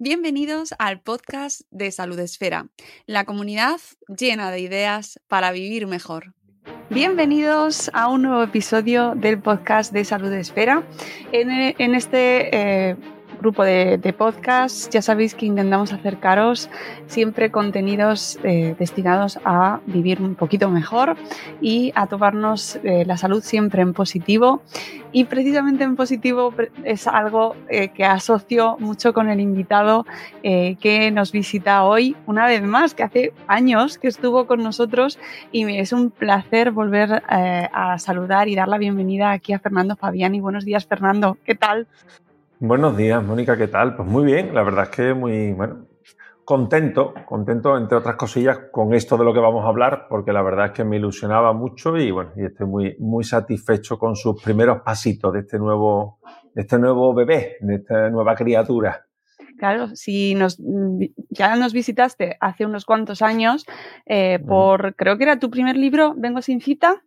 [0.00, 2.68] Bienvenidos al podcast de Salud Esfera,
[3.06, 6.34] la comunidad llena de ideas para vivir mejor.
[6.88, 10.86] Bienvenidos a un nuevo episodio del podcast de Salud Esfera.
[11.32, 12.96] En, este eh,
[13.38, 14.92] grupo de, podcast.
[14.92, 16.68] Ya sabéis que intentamos acercaros
[17.06, 21.16] siempre contenidos eh, destinados a vivir un poquito mejor
[21.60, 24.62] y a tomarnos eh, la salud siempre en positivo.
[25.12, 26.52] Y precisamente en positivo
[26.84, 30.04] es algo eh, que asocio mucho con el invitado
[30.42, 35.18] que nos visita hoy, una vez más, que hace años que estuvo con nosotros
[35.52, 40.40] y es un placer volver a saludar y dar la bienvenida aquí a Fernando Fabiani.
[40.40, 41.36] Buenos días, Fernando.
[41.44, 41.86] ¿Qué tal?
[42.60, 43.94] Buenos días, Mónica, ¿qué tal?
[43.94, 45.86] Pues muy bien, la verdad es que muy, bueno,
[46.44, 50.42] contento, contento entre otras cosillas con esto de lo que vamos a hablar, porque la
[50.42, 54.42] verdad es que me ilusionaba mucho y bueno, y estoy muy, muy satisfecho con sus
[54.42, 56.18] primeros pasitos de este nuevo,
[56.52, 59.06] de este nuevo bebé, de esta nueva criatura.
[59.56, 60.60] Claro, si nos,
[61.30, 63.66] ya nos visitaste hace unos cuantos años
[64.04, 67.04] eh, por, creo que era tu primer libro, Vengo sin cita.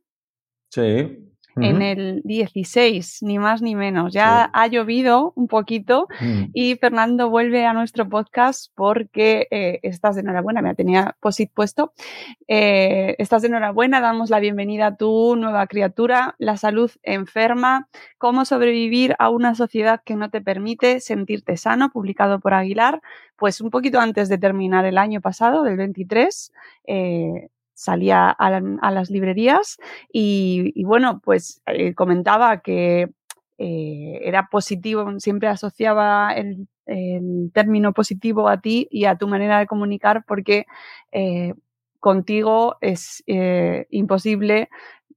[0.70, 4.14] Sí, en el 16, ni más ni menos.
[4.14, 6.44] Ya ha llovido un poquito mm.
[6.54, 11.94] y Fernando vuelve a nuestro podcast porque eh, estás de enhorabuena, me tenía posit puesto.
[12.48, 18.46] Eh, estás de enhorabuena, damos la bienvenida a tu nueva criatura, la salud enferma, cómo
[18.46, 23.02] sobrevivir a una sociedad que no te permite sentirte sano, publicado por Aguilar,
[23.36, 26.54] pues un poquito antes de terminar el año pasado, del 23.
[26.88, 27.50] Eh,
[27.82, 29.78] salía a, las librerías
[30.14, 33.10] y, bueno, pues eh, comentaba que
[33.58, 36.68] eh, era positivo, siempre asociaba el,
[37.54, 40.66] término positivo a ti y a tu manera de comunicar porque
[41.14, 41.54] eh,
[42.02, 43.24] contigo es
[43.90, 44.68] imposible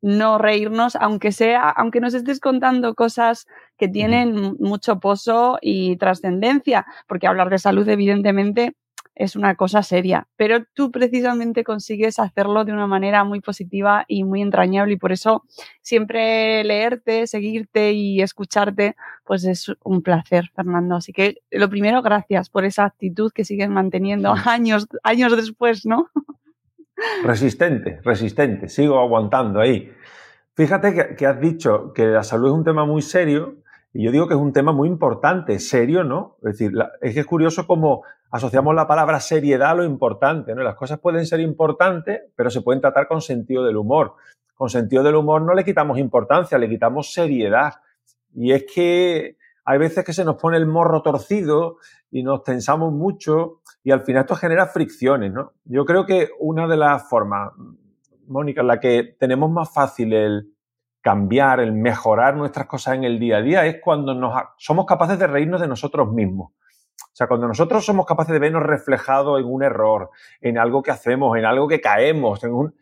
[0.01, 6.87] no reírnos, aunque sea, aunque nos estés contando cosas que tienen mucho pozo y trascendencia,
[7.09, 8.77] porque hablar de salud, evidentemente,
[9.15, 14.25] es una cosa seria, pero tú precisamente consigues hacerlo de una manera muy positiva y
[14.25, 15.45] muy entrañable y por eso
[15.83, 20.97] siempre leerte, seguirte y escucharte, pues es un placer, Fernando.
[20.97, 26.11] Así que lo primero, gracias por esa actitud que sigues manteniendo años, años después, ¿no?
[27.25, 29.91] Resistente, resistente, sigo aguantando ahí.
[30.55, 33.57] Fíjate que, has dicho que la salud es un tema muy serio
[33.97, 36.37] y yo digo que es un tema muy importante, serio, ¿no?
[36.43, 40.65] Es decir, es que es curioso cómo asociamos la palabra seriedad a lo importante, ¿no?
[40.65, 44.17] Las cosas pueden ser importantes, pero se pueden tratar con sentido del humor.
[44.57, 47.75] Con sentido del humor no le quitamos importancia, le quitamos seriedad.
[48.35, 51.77] Y es que hay veces que se nos pone el morro torcido
[52.11, 55.53] y nos tensamos mucho y al final esto genera fricciones, ¿no?
[55.67, 57.53] Yo creo que una de las formas,
[58.27, 60.54] Mónica, en la que tenemos más fácil el
[61.05, 65.19] cambiar, el mejorar nuestras cosas en el día a día es cuando nos, somos capaces
[65.19, 66.53] de reírnos de nosotros mismos.
[66.97, 70.09] O sea, cuando nosotros somos capaces de vernos reflejados en un error,
[70.41, 72.75] en algo que hacemos, en algo que caemos, en un...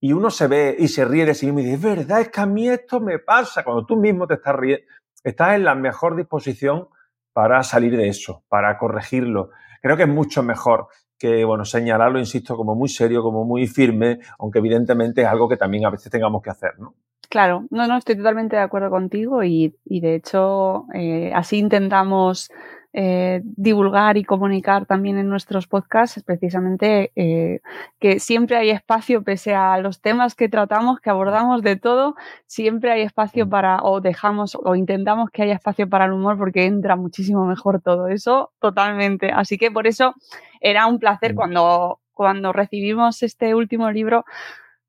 [0.00, 2.30] y uno se ve y se ríe de sí mismo y dice, es verdad, es
[2.30, 3.62] que a mí esto me pasa.
[3.62, 4.84] Cuando tú mismo te estás riendo,
[5.22, 6.88] estás en la mejor disposición
[7.32, 9.50] para salir de eso, para corregirlo.
[9.80, 14.18] Creo que es mucho mejor que, bueno, señalarlo, insisto, como muy serio, como muy firme,
[14.40, 16.96] aunque evidentemente es algo que también a veces tengamos que hacer, ¿no?
[17.30, 22.50] Claro, no, no, estoy totalmente de acuerdo contigo y, de hecho eh, así intentamos
[22.92, 27.60] eh, divulgar y comunicar también en nuestros podcasts precisamente eh,
[28.00, 32.90] que siempre hay espacio, pese a los temas que tratamos, que abordamos de todo, siempre
[32.90, 33.48] hay espacio mm.
[33.48, 37.80] para, o dejamos, o intentamos que haya espacio para el humor porque entra muchísimo mejor
[37.80, 39.30] todo eso, totalmente.
[39.30, 40.16] Así que por eso
[40.60, 41.36] era un placer mm.
[41.36, 44.24] cuando, cuando recibimos este último libro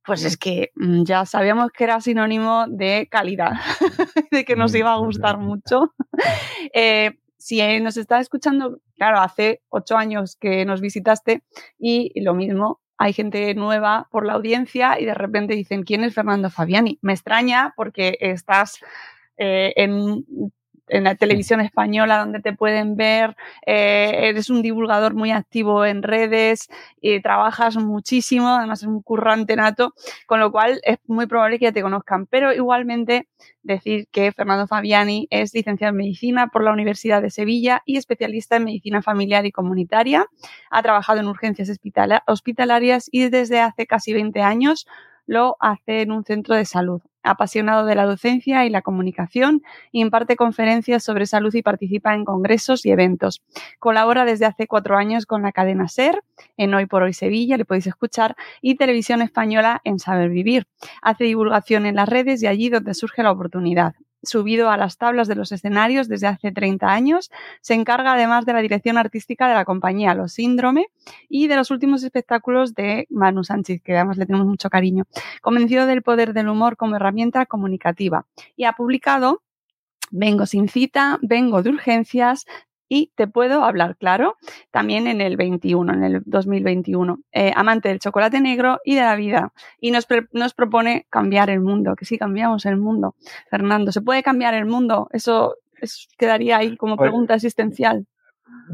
[0.05, 3.51] pues es que mm, ya sabíamos que era sinónimo de calidad,
[4.31, 5.93] de que nos iba a gustar mucho.
[6.73, 11.43] Eh, si nos estás escuchando, claro, hace ocho años que nos visitaste
[11.79, 16.13] y lo mismo, hay gente nueva por la audiencia y de repente dicen, ¿quién es
[16.13, 16.99] Fernando Fabiani?
[17.01, 18.79] Me extraña porque estás
[19.37, 20.23] eh, en
[20.91, 23.35] en la televisión española donde te pueden ver,
[23.65, 29.55] eh, eres un divulgador muy activo en redes y trabajas muchísimo, además es un currante
[29.55, 29.93] nato,
[30.27, 32.27] con lo cual es muy probable que ya te conozcan.
[32.27, 33.27] Pero igualmente
[33.63, 38.57] decir que Fernando Fabiani es licenciado en medicina por la Universidad de Sevilla y especialista
[38.57, 40.27] en medicina familiar y comunitaria.
[40.69, 41.69] Ha trabajado en urgencias
[42.27, 44.87] hospitalarias y desde hace casi 20 años
[45.25, 50.35] lo hace en un centro de salud apasionado de la docencia y la comunicación, imparte
[50.35, 53.41] conferencias sobre salud y participa en congresos y eventos.
[53.79, 56.23] Colabora desde hace cuatro años con la cadena SER,
[56.57, 60.67] en Hoy por Hoy Sevilla, le podéis escuchar, y Televisión Española en Saber Vivir.
[61.01, 63.93] Hace divulgación en las redes y allí donde surge la oportunidad.
[64.23, 67.31] Subido a las tablas de los escenarios desde hace 30 años.
[67.61, 70.87] Se encarga además de la dirección artística de la compañía Los Síndrome
[71.29, 75.05] y de los últimos espectáculos de Manu Sánchez, que además le tenemos mucho cariño.
[75.41, 78.25] Convencido del poder del humor como herramienta comunicativa
[78.55, 79.41] y ha publicado
[80.11, 82.45] Vengo sin cita, vengo de urgencias,
[82.93, 84.35] y te puedo hablar claro
[84.69, 87.19] también en el 21, en el 2021.
[87.31, 89.53] Eh, amante del chocolate negro y de la vida.
[89.79, 93.15] Y nos, nos propone cambiar el mundo, que sí cambiamos el mundo.
[93.49, 95.07] Fernando, ¿se puede cambiar el mundo?
[95.13, 95.55] Eso,
[96.17, 98.07] quedaría ahí como pues pregunta existencial.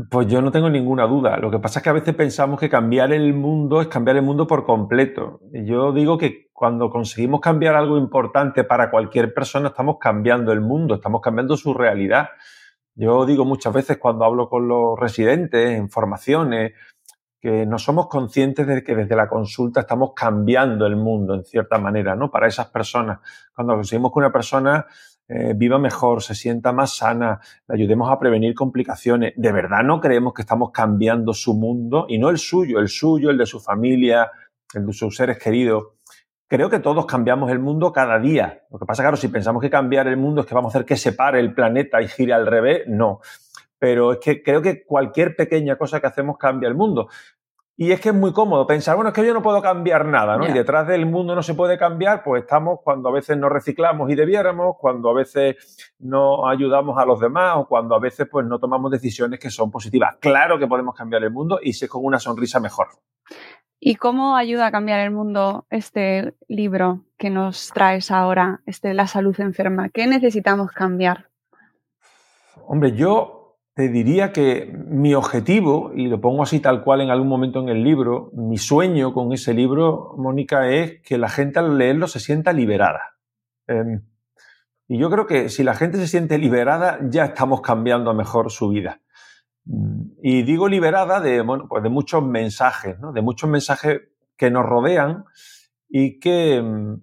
[0.09, 1.37] Pues yo no tengo ninguna duda.
[1.37, 4.23] Lo que pasa es que a veces pensamos que cambiar el mundo es cambiar el
[4.23, 5.41] mundo por completo.
[5.53, 10.95] Yo digo que cuando conseguimos cambiar algo importante para cualquier persona, estamos cambiando el mundo,
[10.95, 12.29] estamos cambiando su realidad.
[12.99, 16.73] Yo digo muchas veces cuando hablo con los residentes en formaciones
[17.39, 21.77] que no somos conscientes de que desde la consulta estamos cambiando el mundo en cierta
[21.77, 22.31] manera, ¿no?
[22.31, 23.19] Para esas personas.
[23.53, 24.87] Cuando conseguimos que una persona
[25.27, 29.33] eh, viva mejor, se sienta más sana, le ayudemos a prevenir complicaciones.
[29.35, 33.29] ¿De verdad no creemos que estamos cambiando su mundo y no el suyo, el suyo,
[33.29, 34.31] el de su familia,
[34.73, 35.96] el de sus seres queridos?
[36.49, 38.63] Creo que todos cambiamos el mundo cada día.
[38.71, 40.85] Lo que pasa, claro, si pensamos que cambiar el mundo es que vamos a hacer
[40.85, 43.19] que se pare el planeta y gire al revés, no.
[43.77, 47.09] Pero es que creo que cualquier pequeña cosa que hacemos cambia el mundo.
[47.79, 50.35] Y es que es muy cómodo pensar, bueno, es que yo no puedo cambiar nada,
[50.35, 50.47] ¿no?
[50.47, 54.09] Y detrás del mundo no se puede cambiar, pues estamos cuando a veces no reciclamos
[54.09, 58.47] y debiéramos, cuando a veces no ayudamos a los demás o cuando a veces pues
[58.47, 60.15] no tomamos decisiones que son positivas.
[60.19, 62.87] Claro que podemos cambiar el mundo y si con una sonrisa mejor.
[63.79, 69.07] ¿Y cómo ayuda a cambiar el mundo este libro que nos traes ahora, este La
[69.07, 69.89] salud enferma?
[69.89, 71.29] ¿Qué necesitamos cambiar?
[72.65, 77.27] Hombre, yo te diría que mi objetivo, y lo pongo así tal cual en algún
[77.27, 81.77] momento en el libro, mi sueño con ese libro, Mónica, es que la gente al
[81.77, 83.17] leerlo se sienta liberada.
[83.67, 84.01] Em,
[84.87, 88.51] y yo creo que si la gente se siente liberada, ya estamos cambiando a mejor
[88.51, 89.01] su vida.
[90.21, 93.11] Y digo liberada de, bueno, pues de muchos mensajes, ¿no?
[93.11, 94.01] de muchos mensajes
[94.35, 95.25] que nos rodean
[95.89, 97.01] y que mm,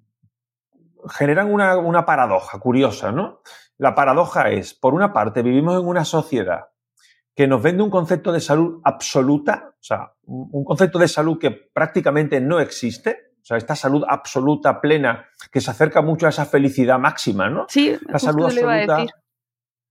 [1.09, 3.13] generan una, una, paradoja curiosa.
[3.13, 3.41] ¿no?
[3.77, 6.69] La paradoja es, por una parte, vivimos en una sociedad
[7.35, 11.51] que nos vende un concepto de salud absoluta, o sea, un concepto de salud que
[11.51, 16.47] prácticamente no existe, o sea, esta salud absoluta, plena, que se acerca mucho a esa
[16.47, 17.67] felicidad máxima, ¿no?
[17.69, 19.05] Sí, la salud absoluta.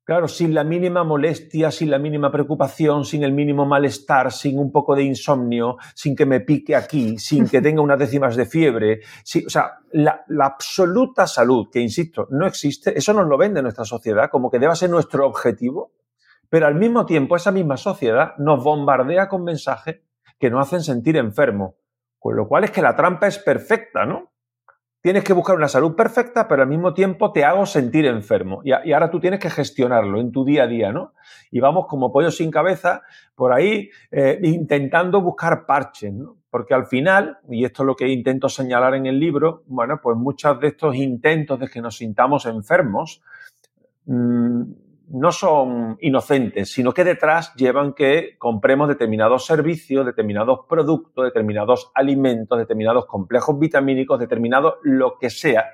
[0.05, 4.69] Claro, sin la mínima molestia, sin la mínima preocupación, sin el mínimo malestar, sin un
[4.69, 8.99] poco de insomnio, sin que me pique aquí, sin que tenga unas décimas de fiebre.
[8.99, 13.85] o sea, la, la, absoluta salud, que insisto, no existe, eso nos lo vende nuestra
[13.85, 15.93] sociedad como que deba ser nuestro objetivo,
[16.49, 20.01] pero al mismo tiempo esa misma sociedad nos bombardea con mensajes
[20.37, 21.75] que nos hacen sentir enfermos.
[22.19, 24.32] Con lo cual es que la trampa es perfecta, ¿no?
[25.03, 28.61] Tienes que buscar una salud perfecta, pero al mismo tiempo te hago sentir enfermo.
[28.63, 31.13] Y, ahora tú tienes que gestionarlo en tu día a día, ¿no?
[31.51, 33.01] Y vamos como pollo sin cabeza
[33.35, 36.37] por ahí eh, intentando buscar parches, ¿no?
[36.49, 40.15] Porque al final, y esto es lo que intento señalar en el libro, bueno, pues
[40.15, 43.21] muchos de estos intentos de que nos sintamos enfermos,
[44.05, 44.63] mmm,
[45.13, 52.57] no son inocentes, sino que detrás llevan que compremos determinados servicios, determinados productos, determinados alimentos,
[52.57, 55.65] determinados complejos vitamínicos, determinados lo que sea,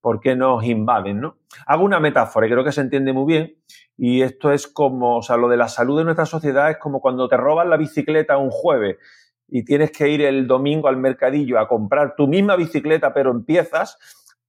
[0.00, 1.36] porque nos invaden, ¿no?
[1.66, 3.54] Hago una metáfora y creo que se entiende muy bien.
[3.98, 7.02] Y esto es como, o sea, lo de la salud de nuestra sociedad es como
[7.02, 8.96] cuando te roban la bicicleta un jueves
[9.46, 13.44] y tienes que ir el domingo al mercadillo a comprar tu misma bicicleta, pero en
[13.44, 13.98] piezas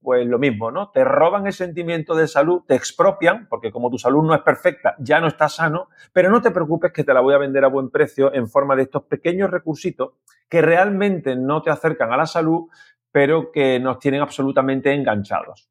[0.02, 0.90] pues lo mismo, ¿no?
[0.90, 4.96] Te roban el sentimiento de salud, te expropian, porque como tu salud no es perfecta,
[5.00, 7.68] ya no estás sano, pero no te preocupes que te la voy a vender a
[7.68, 10.14] buen precio en forma de estos pequeños recursitos
[10.50, 12.68] que realmente no te acercan a la salud,
[13.12, 15.70] pero que nos tienen absolutamente enganchados.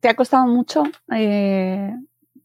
[0.00, 1.92] ¿Te ha costado mucho eh,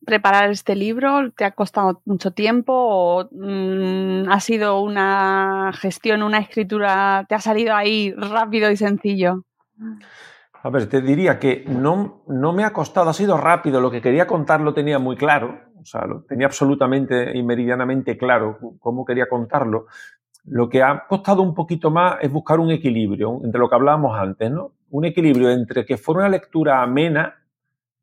[0.05, 1.31] preparar este libro?
[1.31, 7.39] ¿Te ha costado mucho tiempo o mm, ha sido una gestión, una escritura, te ha
[7.39, 9.45] salido ahí rápido y sencillo?
[10.63, 14.01] A ver, te diría que no, no me ha costado, ha sido rápido, lo que
[14.01, 19.03] quería contar lo tenía muy claro, o sea, lo tenía absolutamente y meridianamente claro cómo
[19.03, 19.87] quería contarlo.
[20.45, 24.17] Lo que ha costado un poquito más es buscar un equilibrio entre lo que hablábamos
[24.17, 24.71] antes, ¿no?
[24.91, 27.35] Un equilibrio entre que fuera una lectura amena,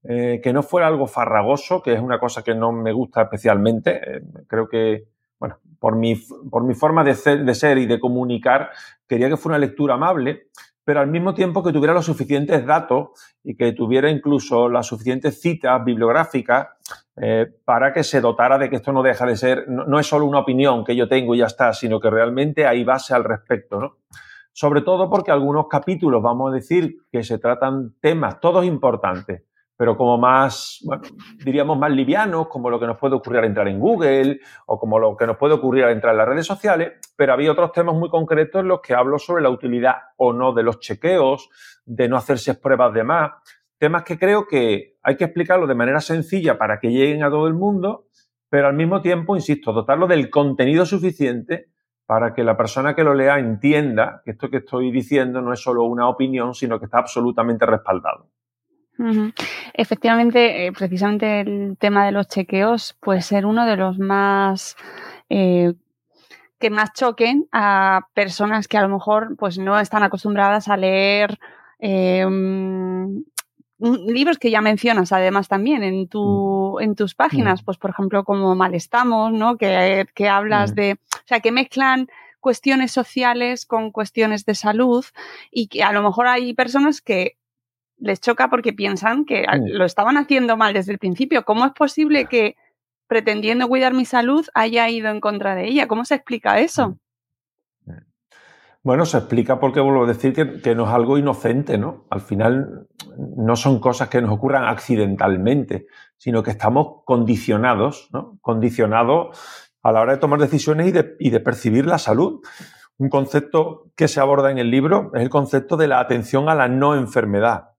[0.03, 4.17] eh, que no fuera algo farragoso, que es una cosa que no me gusta especialmente.
[4.17, 5.07] Eh, creo que,
[5.39, 6.15] bueno, por mi,
[6.51, 8.71] por mi forma de de ser y de comunicar,
[9.07, 10.49] quería que fuera una lectura amable,
[10.91, 13.11] pero al mismo tiempo que tuviera los suficientes datos
[13.45, 16.67] y que tuviera incluso las suficientes citas bibliográficas
[17.17, 20.25] eh, para que se dotara de que esto no deja de ser, no, es solo
[20.25, 23.79] una opinión que yo tengo y ya está, sino que realmente hay base al respecto,
[23.79, 23.99] ¿no?
[24.53, 29.45] Sobre todo porque algunos capítulos, vamos a decir, que se tratan temas, todos importantes,
[29.81, 30.85] pero como más,
[31.43, 34.99] diríamos más livianos, como lo que nos puede ocurrir al entrar en Google o como
[34.99, 37.95] lo que nos puede ocurrir al entrar en las redes sociales, pero había otros temas
[37.95, 41.49] muy concretos en los que hablo sobre la utilidad o no de los chequeos,
[41.87, 43.31] de no hacerse pruebas de más,
[43.79, 47.47] temas que creo que hay que explicarlo de manera sencilla para que lleguen a todo
[47.47, 48.05] el mundo,
[48.51, 51.71] pero al mismo tiempo, insisto, dotarlo del contenido suficiente
[52.05, 55.61] para que la persona que lo lea entienda que esto que estoy diciendo no es
[55.63, 58.29] solo una opinión, sino que está absolutamente respaldado.
[59.75, 64.77] Efectivamente, eh, precisamente el tema de los chequeos puede ser uno de los más
[65.29, 65.75] eh,
[66.59, 71.39] que más choquen a personas que a lo mejor pues no están acostumbradas a leer
[71.79, 72.27] eh,
[73.79, 76.83] libros que ya mencionas además también en, tu, mm.
[76.83, 77.65] en tus páginas, mm.
[77.65, 79.57] pues por ejemplo como Malestamos, ¿no?
[79.57, 80.75] Que, que hablas mm.
[80.75, 82.09] de, o sea, que mezclan
[82.41, 85.05] cuestiones sociales con cuestiones de salud
[85.51, 87.37] y que a lo mejor hay personas que
[88.01, 91.45] les choca porque piensan que lo estaban haciendo mal desde el principio.
[91.45, 92.57] ¿Cómo es posible que
[93.07, 95.87] pretendiendo cuidar mi salud haya ido en contra de ella?
[95.87, 96.97] ¿Cómo se explica eso?
[98.83, 102.07] Bueno, se explica porque vuelvo a decir que, no es algo inocente, ¿no?
[102.09, 102.87] Al final
[103.19, 108.39] no son cosas que nos ocurran accidentalmente, sino que estamos condicionados, ¿no?
[108.41, 109.39] Condicionados
[109.83, 112.41] a la hora de tomar decisiones y de, y de percibir la salud.
[112.97, 116.55] Un concepto que se aborda en el libro es el concepto de la atención a
[116.55, 117.70] la no enfermedad.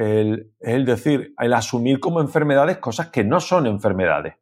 [0.00, 4.36] El, decir, el asumir como enfermedades cosas que no son enfermedades.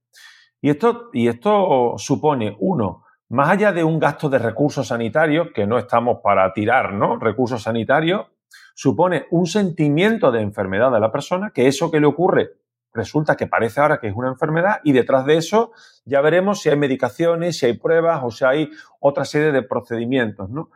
[0.61, 5.67] Y esto, y esto supone, uno, más allá de un gasto de recursos sanitarios, que
[5.67, 7.19] no estamos para tirar, ¿no?
[7.19, 8.27] Recursos sanitarios,
[8.75, 12.53] supone un sentimiento de enfermedad de la persona, que eso que le ocurre
[12.95, 15.73] resulta que parece ahora que es una enfermedad y detrás de eso
[16.05, 20.49] ya veremos si hay medicaciones, si hay pruebas o si hay otra serie de procedimientos,
[20.51, 20.71] ¿no?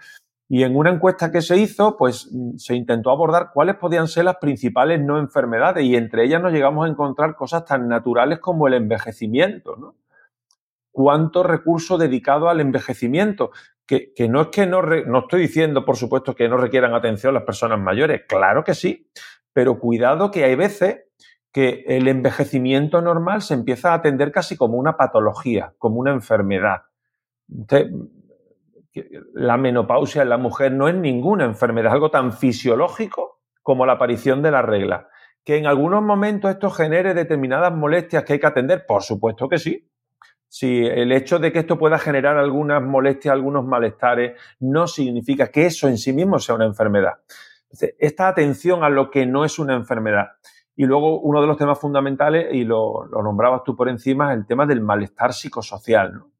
[0.54, 4.36] Y en una encuesta que se hizo, pues se intentó abordar cuáles podían ser las
[4.36, 8.74] principales no enfermedades y entre ellas nos llegamos a encontrar cosas tan naturales como el
[8.74, 9.96] envejecimiento, ¿no?
[10.90, 13.50] cuánto recurso dedicado al envejecimiento.
[13.86, 17.44] Que, no es que no, no estoy diciendo, por supuesto, que no requieran atención las
[17.44, 19.08] personas mayores, claro que sí,
[19.54, 21.04] pero cuidado que hay veces
[21.50, 26.82] que el envejecimiento normal se empieza a atender casi como una patología, como una enfermedad.
[29.34, 33.94] La menopausia en la mujer no es ninguna enfermedad, es algo tan fisiológico como la
[33.94, 35.08] aparición de la regla.
[35.44, 39.58] Que en algunos momentos esto genere determinadas molestias que hay que atender, por supuesto que
[39.58, 39.88] sí,
[40.54, 45.64] si el hecho de que esto pueda generar algunas molestias, algunos malestares, no significa que
[45.64, 47.14] eso en sí mismo sea una enfermedad.
[47.98, 50.32] esta atención a lo que no es una enfermedad.
[50.76, 54.46] Y luego uno de los temas fundamentales, y lo, nombrabas tú por encima, es el
[54.46, 56.31] tema del malestar psicosocial, ¿no?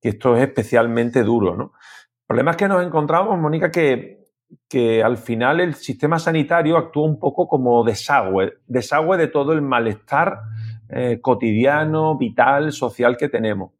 [0.00, 1.56] Que esto es especialmente duro.
[1.56, 1.64] ¿no?
[1.64, 4.26] El problema es que nos encontramos, Mónica, que,
[4.68, 9.62] que al final el sistema sanitario actúa un poco como desagüe, desagüe de todo el
[9.62, 10.40] malestar
[10.88, 13.72] eh, cotidiano, vital, social que tenemos.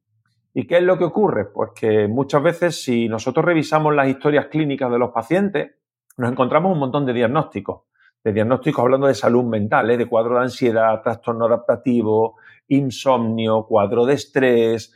[0.52, 1.46] ¿Y qué es lo que ocurre?
[1.46, 5.72] Pues que muchas veces si nosotros revisamos las historias clínicas de los pacientes,
[6.16, 7.82] nos encontramos un montón de diagnósticos.
[8.24, 9.96] De diagnósticos hablando de salud mental, ¿eh?
[9.96, 14.94] de cuadro de ansiedad, trastorno adaptativo, insomnio, cuadro de estrés,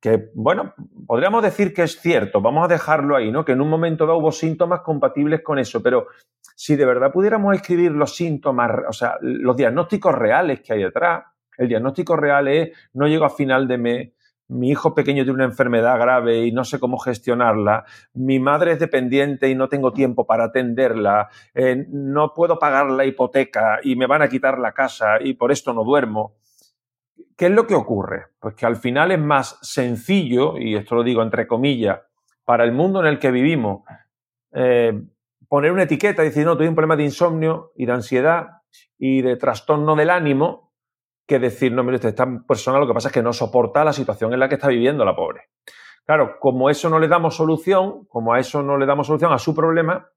[0.00, 0.74] que, bueno,
[1.06, 3.44] podríamos decir que es cierto, vamos a dejarlo ahí, ¿no?
[3.44, 6.06] Que en un momento dado hubo síntomas compatibles con eso, pero
[6.56, 11.24] si de verdad pudiéramos escribir los síntomas, o sea, los diagnósticos reales que hay detrás,
[11.58, 14.12] el diagnóstico real es, no llego a final de mes,
[14.48, 18.80] mi hijo pequeño tiene una enfermedad grave y no sé cómo gestionarla, mi madre es
[18.80, 24.06] dependiente y no tengo tiempo para atenderla, eh, no puedo pagar la hipoteca y me
[24.06, 26.39] van a quitar la casa y por esto no duermo.
[27.36, 28.26] ¿Qué es lo que ocurre?
[28.38, 32.00] Pues que al final es más sencillo, y esto lo digo entre comillas,
[32.44, 33.82] para el mundo en el que vivimos,
[34.52, 34.92] eh,
[35.48, 38.62] poner una etiqueta y decir, no, tengo un problema de insomnio y de ansiedad
[38.98, 40.72] y de trastorno del ánimo,
[41.26, 44.32] que decir, no, mire, esta persona lo que pasa es que no soporta la situación
[44.32, 45.50] en la que está viviendo la pobre.
[46.04, 49.38] Claro, como eso no le damos solución, como a eso no le damos solución a
[49.38, 50.08] su problema,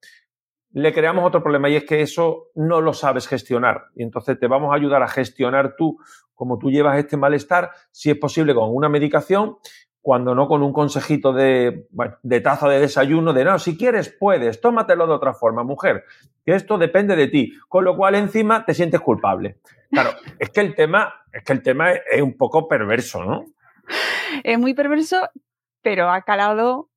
[0.73, 3.85] le creamos otro problema y es que eso no lo sabes gestionar.
[3.95, 5.97] Y entonces te vamos a ayudar a gestionar tú
[6.33, 9.57] cómo tú llevas este malestar, si es posible con una medicación,
[10.01, 11.87] cuando no con un consejito de,
[12.23, 16.03] de taza de desayuno, de no, si quieres puedes, tómatelo de otra forma, mujer,
[16.45, 19.59] que esto depende de ti, con lo cual encima te sientes culpable.
[19.89, 23.45] Claro, es que el tema, es que el tema es, un poco perverso, ¿no?
[24.43, 25.29] Es muy perverso,
[25.81, 26.89] pero ha calado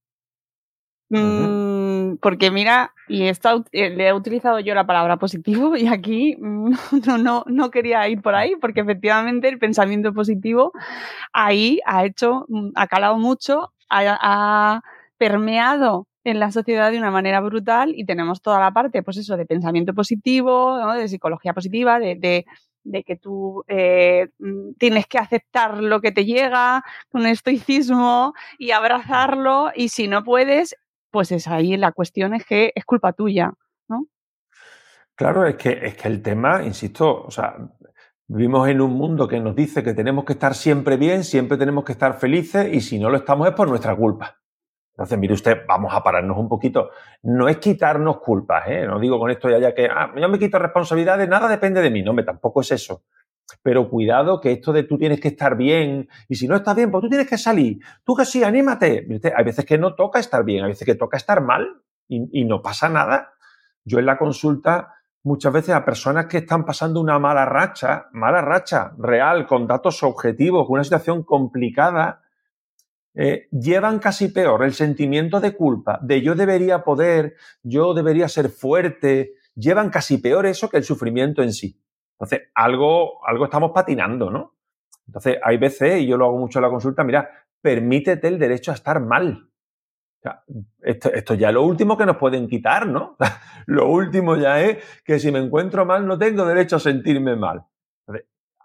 [2.21, 6.71] porque mira, y eh, le he utilizado yo la palabra positivo y aquí mm,
[7.07, 10.73] no, no, no quería ir por ahí porque efectivamente el pensamiento positivo
[11.33, 14.81] ahí ha hecho, mm, ha calado mucho, ha,
[15.19, 19.37] permeado en la sociedad de una manera brutal y tenemos toda la parte, pues eso,
[19.39, 22.45] de pensamiento positivo, de psicología positiva, de,
[22.85, 28.73] de, que tú eh, mm, tienes que aceptar lo que te llega con estoicismo y
[28.73, 30.77] abrazarlo y si no puedes,
[31.17, 33.51] pues es ahí la cuestión es que es culpa tuya,
[33.89, 34.05] ¿no?
[35.15, 37.57] Claro, es que, es que el tema, insisto, o sea,
[38.29, 41.85] vivimos en un mundo que nos dice que tenemos que estar siempre bien, siempre tenemos
[41.85, 44.37] que estar felices y si no lo estamos es por nuestra culpa.
[44.91, 46.91] Entonces, mire usted, vamos a pararnos un poquito.
[47.23, 48.87] No es quitarnos culpas, ¿eh?
[48.87, 51.89] No digo con esto ya, ya que, ah, yo me quito responsabilidades, nada depende de
[51.89, 52.03] mí.
[52.03, 53.05] No, me tampoco es eso.
[53.63, 56.91] Pero cuidado que esto de tú tienes que estar bien y si no estás bien,
[56.91, 57.79] pues tú tienes que salir.
[58.05, 59.07] Tú que sí, anímate.
[59.37, 62.63] Hay veces que no toca estar bien, hay veces que toca estar mal y, no
[62.63, 63.33] pasa nada.
[63.85, 68.41] Yo en la consulta muchas veces a personas que están pasando una mala racha, mala
[68.41, 72.23] racha real, con datos objetivos, con una situación complicada,
[73.15, 78.51] eh, llevan casi peor el sentimiento de culpa, de yo debería poder, yo debería ser
[78.51, 81.81] fuerte, llevan casi peor eso que el sufrimiento en sí.
[82.19, 84.55] Entonces, algo, algo estamos patinando, ¿no?
[85.07, 87.31] Entonces, hay veces, y yo lo hago mucho en la consulta, mira,
[87.61, 89.51] permítete el derecho a estar mal
[90.83, 93.17] esto, esto, ya es lo último que nos pueden quitar, ¿no?
[93.67, 97.65] lo último ya es que si me encuentro mal no tengo derecho a sentirme mal.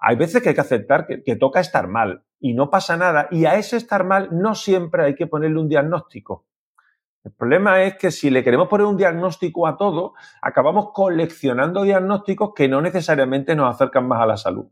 [0.04, 3.28] Hay veces que hay que aceptar que, que toca estar mal y no pasa nada.
[3.30, 6.48] Y a ese estar mal no siempre hay que ponerle un diagnóstico.
[7.24, 12.54] El problema es que si le queremos poner un diagnóstico a todo, acabamos coleccionando diagnósticos
[12.56, 14.66] que no necesariamente nos acercan más a la salud.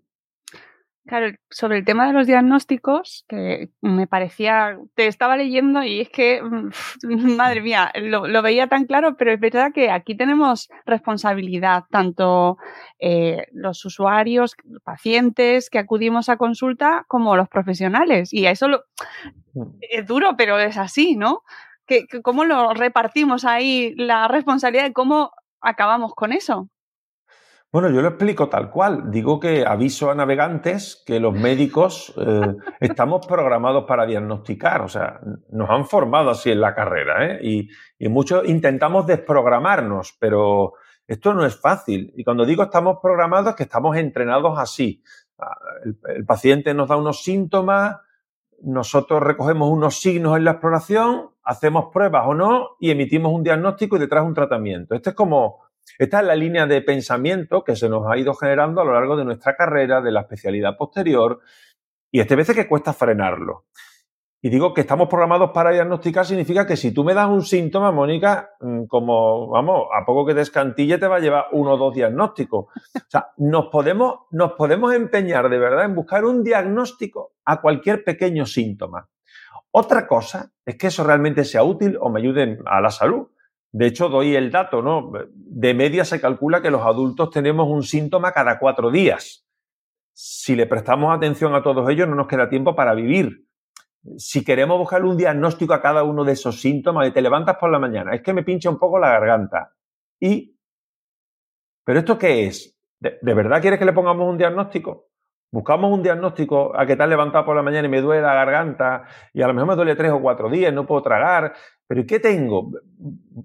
[1.10, 6.10] Claro, sobre el tema de los diagnósticos, que me parecía, te estaba leyendo y es
[6.10, 6.70] que, mm,
[7.36, 12.58] madre mía, lo, veía tan claro, pero es verdad que aquí tenemos responsabilidad, tanto
[13.00, 18.32] eh, los usuarios, pacientes que acudimos a consulta, como los profesionales.
[18.32, 18.84] Y a eso lo,
[19.53, 19.77] mm.
[19.82, 21.41] es duro, pero es así, ¿no?
[21.89, 26.69] Que, ¿Cómo lo repartimos ahí la responsabilidad de cómo acabamos con eso?
[27.72, 29.10] Bueno, yo lo explico tal cual.
[29.10, 34.81] Digo que aviso a navegantes que los médicos eh, estamos programados para diagnosticar.
[34.81, 35.19] O sea,
[35.50, 37.39] nos han formado así en la carrera, ¿eh?
[37.41, 40.73] Y, y muchos intentamos desprogramarnos, pero
[41.08, 42.13] esto no es fácil.
[42.15, 45.04] Y cuando digo estamos programados, es que estamos entrenados así.
[45.39, 47.97] Ah, el, el paciente nos da unos síntomas,
[48.62, 53.95] nosotros recogemos unos signos en la exploración, hacemos pruebas o no y emitimos un diagnóstico
[53.95, 54.95] y detrás un tratamiento.
[54.95, 58.82] Esto es como esta es la línea de pensamiento que se nos ha ido generando
[58.82, 61.39] a lo largo de nuestra carrera, de la especialidad posterior,
[62.12, 63.65] y este veces que cuesta frenarlo.
[64.41, 67.91] Y digo que estamos programados para diagnosticar significa que si tú me das un síntoma,
[67.91, 71.93] Mónica, mm, como, vamos, a poco que descantille te va a llevar uno o dos
[71.93, 72.67] diagnósticos.
[72.67, 78.06] O sea, nos podemos, nos podemos empeñar de verdad en buscar un diagnóstico a cualquier
[78.06, 79.10] pequeño síntoma.
[79.71, 83.27] Otra cosa es que eso realmente sea útil o me ayude a la salud.
[83.71, 85.12] De hecho, doy el dato, ¿no?
[85.32, 89.45] De media se calcula que los adultos tenemos un síntoma cada cuatro días.
[90.13, 93.45] Si le prestamos atención a todos ellos, no nos queda tiempo para vivir.
[94.17, 97.69] Si queremos buscar un diagnóstico a cada uno de esos síntomas, y te levantas por
[97.69, 99.75] la mañana, es que me pincha un poco la garganta.
[100.19, 100.58] Y,
[101.86, 102.75] ¿pero esto qué es?
[102.99, 105.09] ¿De, ¿De, verdad quieres que le pongamos un diagnóstico?
[105.51, 108.35] Buscamos un diagnóstico a que te has levantado por la mañana y me duele la
[108.35, 111.53] garganta y a lo mejor me duele tres o cuatro días, no puedo tragar.
[111.88, 112.69] ¿Pero y qué tengo?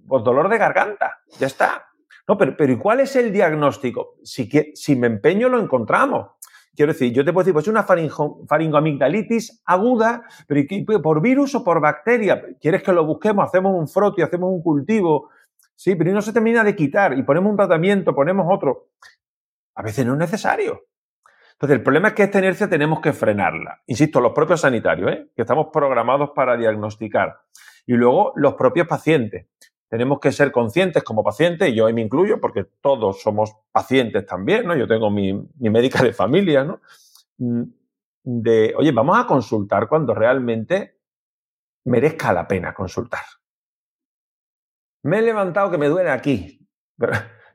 [0.07, 1.87] Pues dolor de garganta, ya está.
[2.29, 4.17] No, pero, pero ¿y cuál es el diagnóstico?
[4.23, 6.29] Si, si me empeño lo encontramos.
[6.75, 10.63] Quiero decir, yo te puedo decir, pues es una faringo, faringoamigdalitis aguda, pero
[11.03, 12.43] ¿por virus o por bacteria?
[12.61, 13.47] ¿Quieres que lo busquemos?
[13.47, 15.31] Hacemos un frote, hacemos un cultivo.
[15.77, 18.89] Sí, pero no se termina de quitar y ponemos un tratamiento, ponemos otro.
[19.77, 20.83] A veces no es necesario.
[21.55, 23.83] Entonces, el problema es que esta inercia tenemos que frenarla.
[23.87, 25.31] Insisto, los propios sanitarios, ¿eh?
[25.35, 27.41] que estamos programados para diagnosticar.
[27.87, 29.47] Y luego los propios pacientes.
[29.89, 34.27] Tenemos que ser conscientes como pacientes, y yo ahí me incluyo porque todos somos pacientes
[34.27, 34.75] también, ¿no?
[34.75, 36.81] Yo tengo mi, mi médica de familia, ¿no?
[37.39, 37.63] Mm,
[38.25, 40.99] de, oye, vamos a consultar cuando realmente
[41.85, 43.23] merezca la pena consultar.
[45.05, 46.67] Me he levantado que me duele aquí.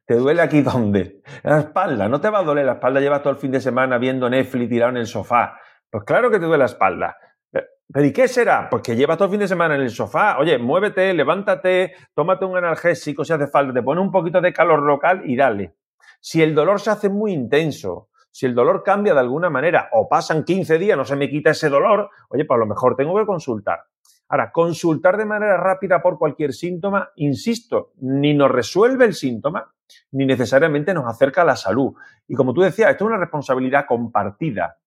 [0.09, 1.21] ¿Te duele aquí dónde?
[1.43, 2.09] La espalda.
[2.09, 2.99] No te va a doler la espalda.
[2.99, 5.59] Llevas todo el fin de semana viendo Netflix tirado en el sofá.
[5.87, 7.15] Pues claro que te duele la espalda.
[7.51, 8.67] ¿Pero y qué será?
[8.71, 10.39] Pues que llevas todo el fin de semana en el sofá.
[10.39, 14.81] Oye, muévete, levántate, tómate un analgésico si hace falta, te pone un poquito de calor
[14.81, 15.75] local y dale.
[16.19, 18.08] Si el dolor se hace muy intenso,
[18.39, 21.49] si el dolor cambia de alguna manera o pasan 15 días, no se me quita
[21.49, 23.81] ese dolor, oye, pues a lo mejor tengo que consultar.
[24.29, 29.69] Ahora, consultar de manera rápida por cualquier síntoma, insisto, ni nos resuelve el síntoma,
[30.11, 31.91] ni necesariamente nos acerca a la salud.
[32.29, 34.77] Y como tú decías, esto es una responsabilidad compartida.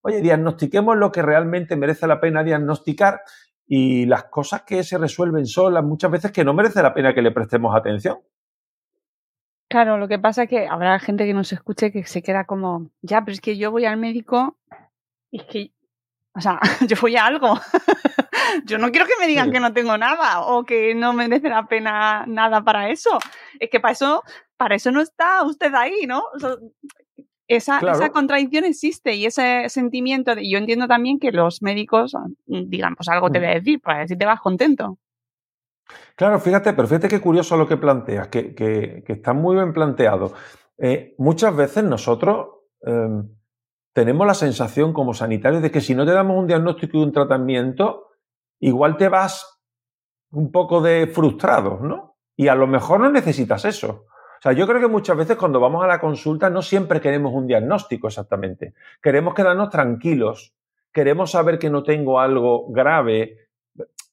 [0.00, 3.20] Oye, diagnostiquemos lo que realmente merece la pena diagnosticar
[3.66, 7.20] y las cosas que se resuelven solas muchas veces que no merece la pena que
[7.20, 8.20] le prestemos atención.
[9.68, 12.90] Claro, lo que pasa es que habrá gente que nos escuche que se queda como,
[13.02, 14.56] ya, pero es que yo voy al médico
[15.30, 15.72] y es que,
[16.34, 17.58] o sea, yo voy a algo.
[18.64, 21.66] yo no quiero que me digan que no tengo nada o que no merece la
[21.66, 23.18] pena nada para eso.
[23.58, 24.22] Es que para eso,
[24.56, 26.22] para eso no está usted ahí, ¿no?
[27.48, 32.14] esa, esa, contradicción existe y ese sentimiento de, yo entiendo también que los médicos
[32.46, 33.42] mm, digan, pues algo te mm.
[33.42, 34.98] voy a decir, para ver si te vas contento.
[36.16, 40.32] Claro, fíjate, pero fíjate qué curioso lo que planteas, que, que, está muy bien planteado.
[40.78, 42.48] Eh, muchas veces nosotros
[42.82, 43.28] em,
[43.92, 47.12] tenemos la sensación como sanitarios de que si no te damos un diagnóstico y un
[47.12, 48.08] tratamiento,
[48.60, 49.60] igual te vas
[50.32, 52.16] un poco de frustrado, ¿no?
[52.36, 54.06] Y a lo mejor no necesitas eso.
[54.38, 57.32] O sea, yo creo que muchas veces cuando vamos a la consulta no siempre queremos
[57.32, 58.74] un diagnóstico exactamente.
[59.00, 60.54] Queremos quedarnos tranquilos,
[60.92, 63.45] queremos saber que no tengo algo grave.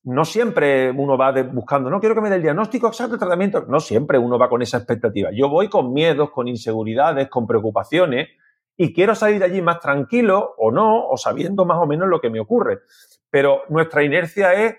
[0.04, 3.65] No siempre uno va buscando, no quiero que me dé el diagnóstico exacto, el tratamiento.
[3.67, 5.30] No siempre uno va con esa expectativa.
[5.34, 8.30] Yo voy con miedos, con inseguridades, con preocupaciones
[8.76, 12.19] y quiero salir de allí más tranquilo o no, o sabiendo más o menos lo
[12.19, 12.82] que me ocurre.
[13.30, 14.76] Pero nuestra inercia es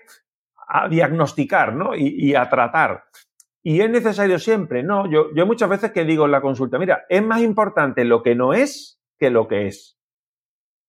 [0.67, 1.95] a diagnosticar ¿no?
[1.95, 3.05] y, y a tratar.
[3.63, 4.83] ¿Y es necesario siempre?
[4.83, 8.21] No, yo, yo muchas veces que digo en la consulta, mira, es más importante lo
[8.21, 9.97] que no es que lo que es.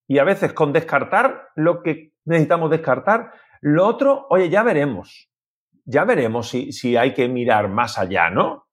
[0.07, 3.33] Y a veces con descartar lo que necesitamos descartar,
[3.69, 5.29] lo otro, oye, ya veremos.
[5.85, 8.69] Ya veremos si, si hay que mirar más allá, ¿no?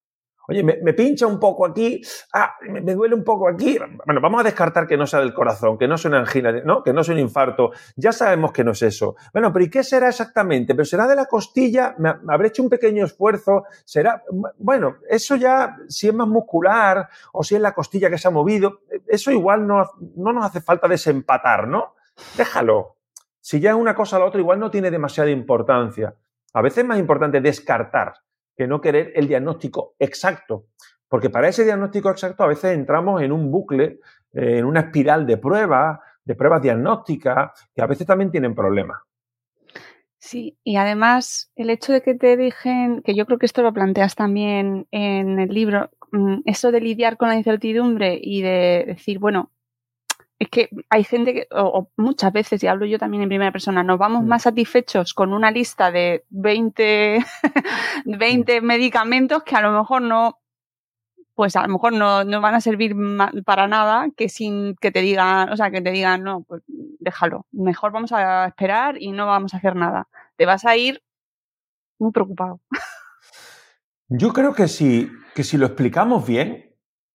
[0.48, 2.00] Oye, me, pincha un poco aquí,
[2.34, 3.80] ah, me, duele un poco aquí.
[4.06, 6.84] Bueno, vamos a descartar que no sea del corazón, que no sea una angina, ¿no?
[6.84, 7.72] que no sea un infarto.
[7.96, 9.16] Ya sabemos que no es eso.
[9.34, 10.76] Bueno, pero ¿y qué será exactamente?
[10.76, 11.96] ¿Pero será de la costilla?
[11.98, 13.64] ¿Me, habré hecho un pequeño esfuerzo?
[13.86, 14.22] ¿Será?
[14.60, 18.32] Bueno, eso ya, si es más muscular o si es la costilla que se ha
[18.32, 21.96] movido, eso igual no, no nos hace falta desempatar, ¿no?
[22.38, 22.98] Déjalo.
[23.46, 26.16] Si ya una cosa o la otra, igual no tiene demasiada importancia.
[26.54, 28.14] A veces es más importante descartar
[28.56, 30.68] que no querer el diagnóstico exacto.
[31.10, 34.00] Porque para ese diagnóstico exacto a veces entramos en un bucle,
[34.32, 39.02] eh, en una espiral de pruebas, de pruebas diagnósticas, que a veces también tienen problemas.
[40.20, 43.74] Sí, y además el hecho de que te dijen, que yo creo que esto lo
[43.74, 49.20] planteas también en el libro, mm, eso de lidiar con la incertidumbre y de decir,
[49.20, 49.52] bueno,
[50.40, 53.84] es que hay gente que, o, muchas veces, y hablo yo también en primera persona,
[53.84, 54.28] nos vamos mm.
[54.28, 57.24] más satisfechos con una lista de 20,
[58.06, 58.66] 20 mm.
[58.66, 60.40] medicamentos que a lo mejor no,
[61.36, 62.96] pues a lo mejor no, no, van a servir
[63.46, 67.46] para nada que sin que te digan, o sea, que te digan, no, pues déjalo,
[67.52, 70.08] mejor vamos a esperar y no vamos a hacer nada.
[70.36, 71.04] Te vas a ir
[72.00, 72.60] muy preocupado.
[74.10, 76.73] Yo creo que si, que si lo explicamos bien,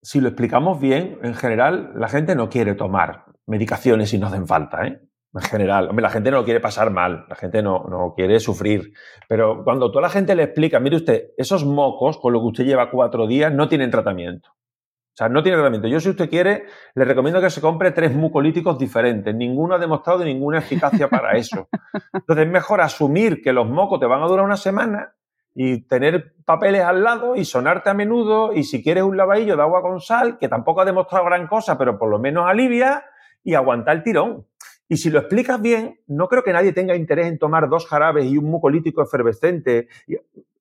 [0.09, 4.47] si lo explicamos bien, en general la gente no quiere tomar medicaciones si no hacen
[4.47, 5.03] falta, ¿eh?
[5.35, 8.95] En general, la gente no quiere pasar mal, la gente no, no quiere sufrir.
[9.29, 12.65] Pero cuando toda la gente le explica, mire usted, esos mocos con lo que usted
[12.65, 14.49] lleva cuatro días no tienen tratamiento.
[14.49, 15.89] O sea, no tiene tratamiento.
[15.89, 19.35] Yo, si usted quiere, le recomiendo que se compre tres mucolíticos diferentes.
[19.35, 21.69] Ninguno ha demostrado ninguna eficacia para eso.
[22.15, 25.18] Entonces, es mejor asumir que los mocos te van a durar una semana
[25.61, 29.63] y tener papeles al lado y sonarte a menudo y si quieres un lavadillo de
[29.63, 33.05] agua con sal, que tampoco ha demostrado gran cosa, pero por lo menos alivia
[33.43, 34.47] y aguantar el tirón.
[34.89, 38.27] Y si lo explicas bien, no creo que nadie tenga interés en tomar dos jarabes
[38.27, 39.89] y un mucolítico efervescente.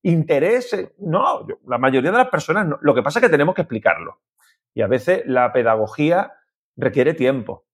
[0.01, 2.79] Interés, no, la mayoría de las personas no.
[2.81, 4.21] Lo que pasa es que tenemos que explicarlo.
[4.73, 6.33] Y a veces la pedagogía
[6.75, 7.66] requiere tiempo.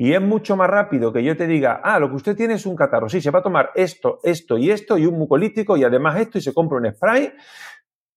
[0.00, 2.64] Y es mucho más rápido que yo te diga, ah, lo que usted tiene es
[2.64, 3.10] un catarro.
[3.10, 6.38] Sí, se va a tomar esto, esto y esto y un mucolítico y además esto
[6.38, 7.34] y se compra un spray.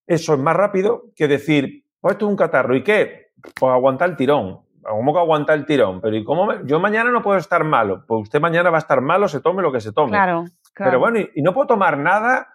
[0.08, 2.74] Eso es más rápido que decir, pues esto es un catarro.
[2.74, 3.34] ¿Y qué?
[3.60, 4.62] Pues aguantar el tirón.
[4.82, 6.00] ¿Cómo que aguantar el tirón?
[6.00, 6.54] Pero ¿y cómo?
[6.64, 8.06] Yo mañana no puedo estar malo.
[8.08, 10.12] Pues usted mañana va a estar malo, se tome lo que se tome.
[10.12, 10.90] Claro, claro.
[10.90, 12.48] Pero bueno, ¿y, no puedo tomar nada?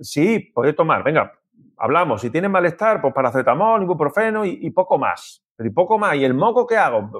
[0.00, 1.02] Sí, puede tomar.
[1.02, 1.32] Venga,
[1.76, 2.20] hablamos.
[2.20, 5.42] Si tiene malestar, pues paracetamol, ibuprofeno y, y poco más.
[5.56, 6.14] Pero y poco más.
[6.14, 7.10] ¿Y el moco qué hago?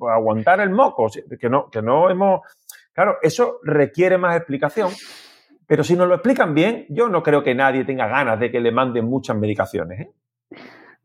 [0.00, 2.40] Aguantar el moco, que no, que no hemos...
[2.92, 4.90] Claro, eso requiere más explicación,
[5.66, 8.60] pero si nos lo explican bien, yo no creo que nadie tenga ganas de que
[8.60, 10.00] le manden muchas medicaciones.
[10.00, 10.10] ¿eh?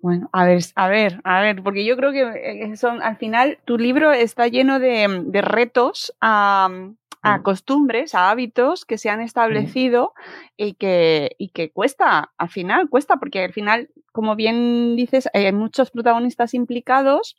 [0.02, 3.60] Bueno, a ver, a ver, a ver, porque yo creo que eh, son, al final
[3.66, 7.42] tu libro está lleno de, retos a, mm.
[7.44, 10.14] costumbres, a hábitos que se han establecido
[10.58, 15.52] y, que, y que cuesta, al final cuesta, porque al final, como bien dices, hay
[15.54, 17.36] muchos protagonistas implicados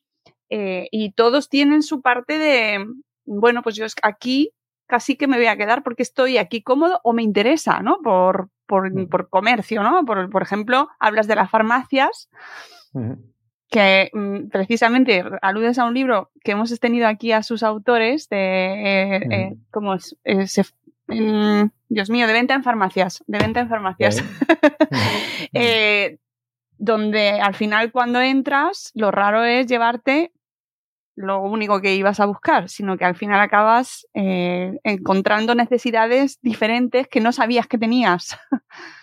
[0.55, 2.87] eh, y todos tienen su parte de,
[3.25, 4.53] bueno, pues yo aquí
[4.87, 8.01] casi que me voy a quedar porque estoy aquí cómodo o me interesa, ¿no?
[8.03, 9.09] Por, por, mm.
[9.09, 10.05] por comercio, ¿no?
[10.05, 12.29] Por, por, ejemplo, hablas de las farmacias,
[13.71, 18.37] que mm, precisamente aludes a un libro que hemos tenido aquí a sus autores de
[18.37, 20.17] eh, eh, cómo se
[21.88, 24.23] Dios mío, de venta en farmacias, de venta en farmacias.
[25.55, 26.19] Eh,
[26.79, 30.33] donde al final cuando entras, lo raro es llevarte
[31.16, 37.09] lo único que ibas a buscar, sino que al final acabas eh, encontrando necesidades diferentes
[37.09, 38.38] que no sabías que tenías.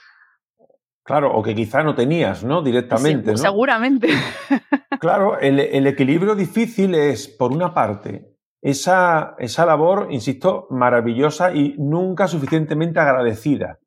[1.09, 2.61] Claro, o que quizá no tenías, ¿no?
[2.61, 3.35] Directamente.
[3.35, 4.09] Seguramente.
[4.99, 12.27] Claro, el, equilibrio difícil es, por una parte, esa, esa labor, insisto, maravillosa y nunca
[12.27, 13.79] suficientemente agradecida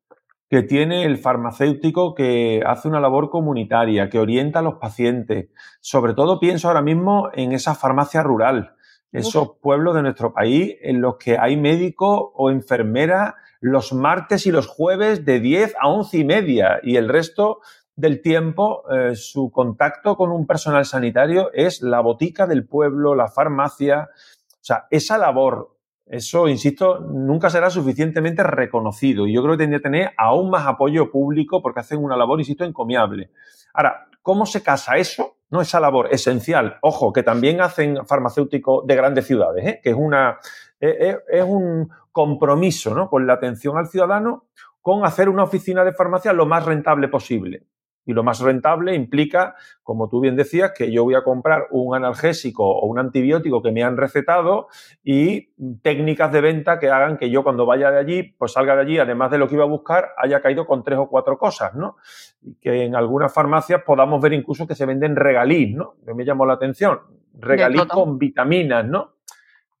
[0.49, 5.49] que tiene el farmacéutico que hace una labor comunitaria, que orienta a los pacientes.
[5.81, 8.75] Sobre todo pienso ahora mismo en esa farmacia rural,
[9.11, 14.51] esos pueblos de nuestro país en los que hay médico o enfermera los martes y
[14.51, 17.59] los jueves de 10 a 11 y media y el resto
[17.95, 23.27] del tiempo eh, su contacto con un personal sanitario es la botica del pueblo, la
[23.27, 24.09] farmacia.
[24.51, 25.72] O sea, esa labor,
[26.13, 30.67] eso, insisto, nunca será suficientemente reconocido y yo creo que tendría que tener aún más
[30.67, 33.31] apoyo público porque hacen una labor, insisto, encomiable.
[33.73, 35.37] Ahora, ¿cómo se casa eso?
[35.49, 39.79] No, esa labor esencial, ojo, que también hacen farmacéuticos de grandes ciudades, ¿eh?
[39.81, 40.37] que es una,
[40.79, 43.09] es un compromiso ¿no?
[43.09, 44.45] con la atención al ciudadano,
[44.81, 47.63] con hacer una oficina de farmacia lo más rentable posible.
[48.05, 51.95] Y lo más rentable implica, como tú bien decías, que yo voy a comprar un
[51.95, 54.67] analgésico o un antibiótico que me han recetado
[55.03, 58.81] y técnicas de venta que hagan que yo cuando vaya de allí, pues salga de
[58.81, 61.73] allí, además de lo que iba a buscar, haya caído con tres o cuatro cosas,
[61.75, 61.97] ¿no?
[62.41, 65.95] Y que en algunas farmacias podamos ver incluso que se venden regalís, ¿no?
[66.05, 66.99] Que me llamó la atención.
[67.39, 69.13] Regalís con vitaminas, ¿no?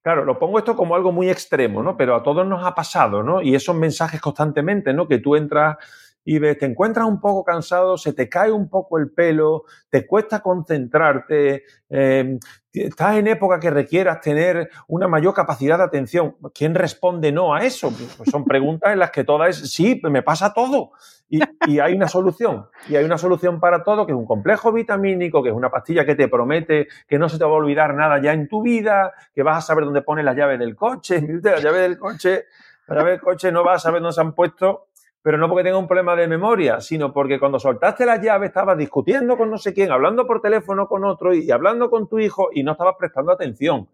[0.03, 1.95] Claro, lo pongo esto como algo muy extremo, ¿no?
[1.95, 3.41] Pero a todos nos ha pasado, ¿no?
[3.41, 5.07] Y esos mensajes constantemente, ¿no?
[5.07, 5.77] Que tú entras
[6.25, 10.39] y te encuentras un poco cansado, se te cae un poco el pelo, te cuesta
[10.39, 12.39] concentrarte, em,
[12.71, 16.37] estás en época que requieras tener una mayor capacidad de atención.
[16.53, 17.91] ¿Quién responde no a eso?
[18.17, 20.91] Pues son preguntas en las que todas es, sí, me pasa todo.
[21.29, 22.67] Y, y, hay una solución.
[22.87, 26.05] Y hay una solución para todo, que es un complejo vitamínico, que es una pastilla
[26.05, 29.13] que te promete que no se te va a olvidar nada ya en tu vida,
[29.33, 31.21] que vas a saber dónde pone la llave del coche.
[31.43, 32.45] La llave del coche,
[32.87, 34.87] la llave del coche no vas a saber dónde se han puesto
[35.23, 38.77] pero no porque tenga un problema de memoria, sino porque cuando soltaste las llaves estabas
[38.77, 42.49] discutiendo con no sé quién, hablando por teléfono con otro y hablando con tu hijo
[42.53, 43.87] y no estabas prestando atención.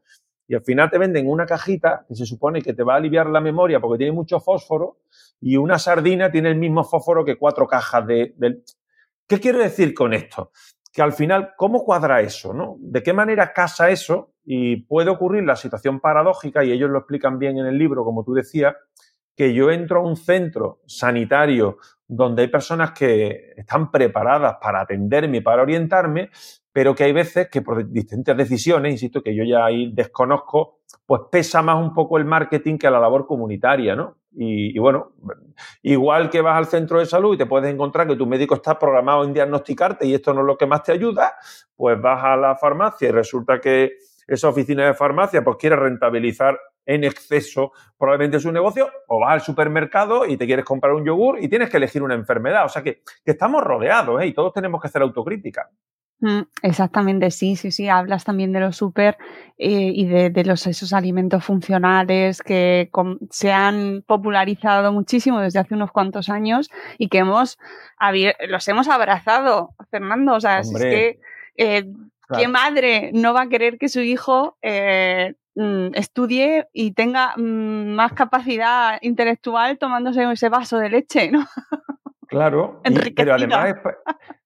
[0.47, 3.27] Y al final te venden una cajita que se supone que te va a aliviar
[3.29, 4.97] la memoria porque tiene mucho fósforo
[5.39, 8.33] y una sardina tiene el mismo fósforo que cuatro cajas de...
[9.27, 10.51] ¿Qué quiero decir con esto?
[10.91, 12.51] Que al final, ¿cómo cuadra eso?
[12.55, 12.77] ¿no?
[12.79, 14.33] ¿De qué manera casa eso?
[14.43, 18.23] Y puede ocurrir la situación paradójica, y ellos lo explican bien en el libro, como
[18.23, 18.73] tú decías,
[19.39, 25.41] que yo entro a un centro sanitario donde hay personas que están preparadas para atenderme,
[25.41, 26.29] para orientarme,
[26.73, 31.21] pero que hay veces que por distintas decisiones, insisto, que yo ya ahí desconozco, pues
[31.31, 34.17] pesa más un poco el marketing que la labor comunitaria, ¿no?
[34.33, 35.13] Y, y, bueno,
[35.83, 38.77] igual que vas al centro de salud y te puedes encontrar que tu médico está
[38.77, 41.35] programado en diagnosticarte y esto no es lo que más te ayuda,
[41.77, 43.93] pues vas a la farmacia y resulta que
[44.27, 49.41] esa oficina de farmacia pues quiere rentabilizar en exceso probablemente su negocio, o vas al
[49.41, 52.65] supermercado y te quieres comprar un yogur y tienes que elegir una enfermedad.
[52.65, 54.27] O sea que, estamos rodeados ¿eh?
[54.27, 55.69] y todos tenemos que hacer autocrítica.
[56.21, 57.87] Mm, exactamente, sí, sí, sí.
[57.87, 59.17] Hablas también de los super
[59.57, 62.89] eh, y de, los esos alimentos funcionales que
[63.29, 67.57] se han popularizado muchísimo desde hace unos cuantos años y que hemos
[68.47, 70.33] los hemos abrazado, Fernando.
[70.33, 71.19] O sea, es que
[71.55, 71.85] eh,
[72.37, 77.89] ¿qué madre no va a querer que su hijo eh, Mm, estudie y tenga mm,
[77.95, 81.45] más capacidad intelectual tomándose ese vaso de leche, ¿no?
[82.27, 83.75] Claro, y, pero además es,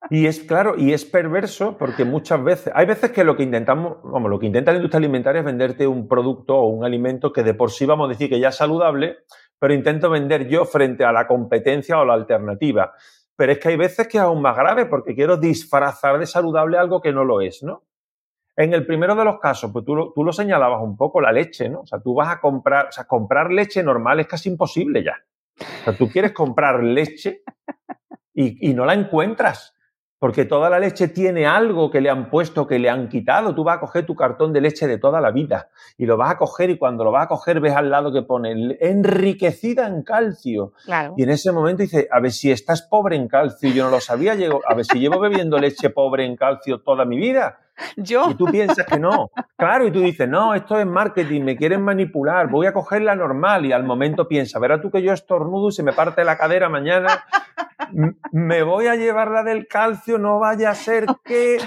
[0.10, 3.98] y es claro y es perverso porque muchas veces hay veces que lo que intentamos,
[4.06, 7.44] vamos, lo que intenta la industria alimentaria es venderte un producto o un alimento que
[7.44, 9.18] de por sí vamos a decir que ya es saludable,
[9.60, 12.94] pero intento vender yo frente a la competencia o la alternativa.
[13.36, 16.78] Pero es que hay veces que es aún más grave porque quiero disfrazar de saludable
[16.78, 17.84] algo que no lo es, ¿no?
[18.56, 21.70] En el primero de los casos, pues tú, tú, lo señalabas un poco, la leche,
[21.70, 21.82] ¿no?
[21.82, 25.16] O sea, tú vas a comprar, o sea, comprar leche normal es casi imposible ya.
[25.60, 27.44] O sea, tú quieres comprar leche
[28.34, 29.74] y, y no la encuentras
[30.24, 33.54] porque toda la leche tiene algo que le han puesto, que le han quitado.
[33.54, 36.32] Tú vas a coger tu cartón de leche de toda la vida y lo vas
[36.32, 40.02] a coger y cuando lo vas a coger ves al lado que pone enriquecida en
[40.02, 40.72] calcio.
[41.18, 44.00] Y en ese momento dice, a ver si estás pobre en calcio, yo no lo
[44.00, 44.32] sabía,
[44.66, 47.60] a ver si llevo bebiendo leche pobre en calcio toda mi vida.
[47.98, 48.30] Yo.
[48.30, 49.32] Y tú piensas que no.
[49.58, 53.16] Claro, y tú dices, no, esto es marketing, me quieren manipular, voy a coger la
[53.16, 53.66] normal.
[53.66, 56.70] Y al momento piensa, verás tú que yo estornudo y se me parte la cadera
[56.70, 57.24] mañana
[58.32, 61.58] me voy a llevar la del calcio, no vaya a ser que...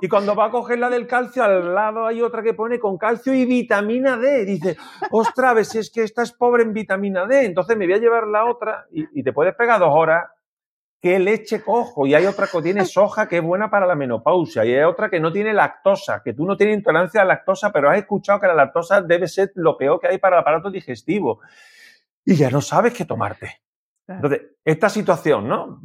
[0.00, 2.98] Y cuando va a coger la del calcio, al lado hay otra que pone con
[2.98, 4.44] calcio y vitamina D.
[4.44, 4.76] dice,
[5.10, 8.26] ostras, si es que esta es pobre en vitamina D, entonces me voy a llevar
[8.26, 10.24] la otra y, y te puedes pegar dos horas
[11.02, 12.06] qué leche cojo.
[12.06, 14.64] Y hay otra que tiene soja que es buena para la menopausia.
[14.64, 17.72] Y hay otra que no tiene lactosa, que tú no tienes intolerancia a la lactosa,
[17.72, 20.70] pero has escuchado que la lactosa debe ser lo peor que hay para el aparato
[20.70, 21.40] digestivo.
[22.24, 23.62] Y ya no sabes qué tomarte.
[24.06, 25.80] Entonces, esta situación, ¿no?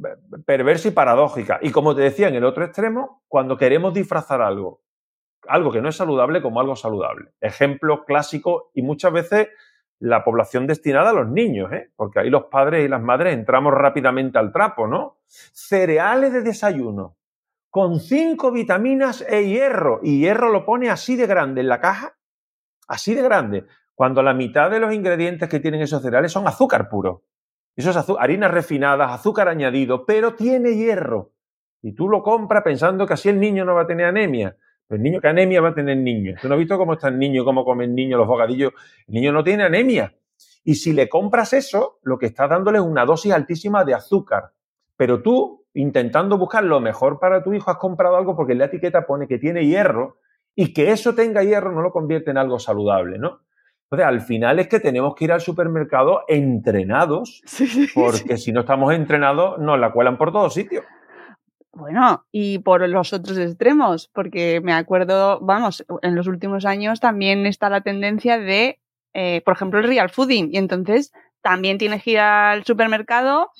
[0.45, 1.59] Perversa y paradójica.
[1.61, 4.81] Y como te decía, en el otro extremo, cuando queremos disfrazar algo,
[5.47, 7.31] algo que no es saludable como algo saludable.
[7.41, 9.47] Ejemplo clásico y muchas veces
[9.99, 11.91] la población destinada a los niños, ¿eh?
[11.95, 15.17] porque ahí los padres y las madres entramos rápidamente al trapo, ¿no?
[15.25, 17.17] Cereales de desayuno,
[17.69, 22.15] con cinco vitaminas e hierro, y hierro lo pone así de grande en la caja,
[22.87, 26.89] así de grande, cuando la mitad de los ingredientes que tienen esos cereales son azúcar
[26.89, 27.23] puro.
[27.75, 31.31] Eso es harinas refinadas, azúcar añadido, pero tiene hierro.
[31.81, 34.55] Y tú lo compras pensando que así el niño no va a tener anemia.
[34.89, 36.35] El niño, ¿qué anemia va a tener el niño?
[36.41, 38.71] ¿Tú no has visto cómo está el niño, cómo comen niños los bocadillos?
[39.07, 40.13] El niño no tiene anemia.
[40.63, 44.51] Y si le compras eso, lo que estás dándole es una dosis altísima de azúcar.
[44.95, 48.65] Pero tú, intentando buscar lo mejor para tu hijo, has comprado algo porque en la
[48.65, 50.19] etiqueta pone que tiene hierro
[50.55, 53.41] y que eso tenga hierro no lo convierte en algo saludable, ¿no?
[53.83, 57.41] Entonces, al final es que tenemos que ir al supermercado entrenados,
[57.95, 60.83] porque si no estamos entrenados, nos la cuelan por todos sitios.
[61.77, 67.45] Bueno, y por los otros extremos, porque me acuerdo, vamos, en los últimos años también
[67.45, 68.79] está la tendencia de,
[69.13, 71.11] eh, por ejemplo, el real fooding, y entonces
[71.41, 73.51] también tienes que ir al supermercado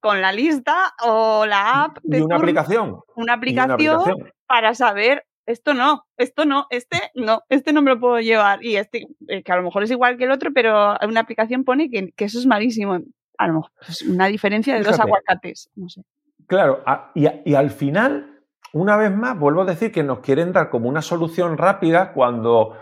[0.00, 3.00] con la lista o la app de una aplicación.
[3.14, 8.20] Una aplicación, para saber esto no, esto no, este no, este no me lo puedo
[8.20, 8.64] llevar.
[8.64, 11.62] Y este, eh, que a lo mejor es igual que el otro, pero una aplicación
[11.64, 13.00] pone que, eso es malísimo.
[13.36, 16.02] A lo mejor es una diferencia de dos aguacates, no sé.
[16.46, 20.88] Claro, y, al final, una vez más, vuelvo a decir que nos quieren dar como
[20.88, 22.76] una solución rápida cuando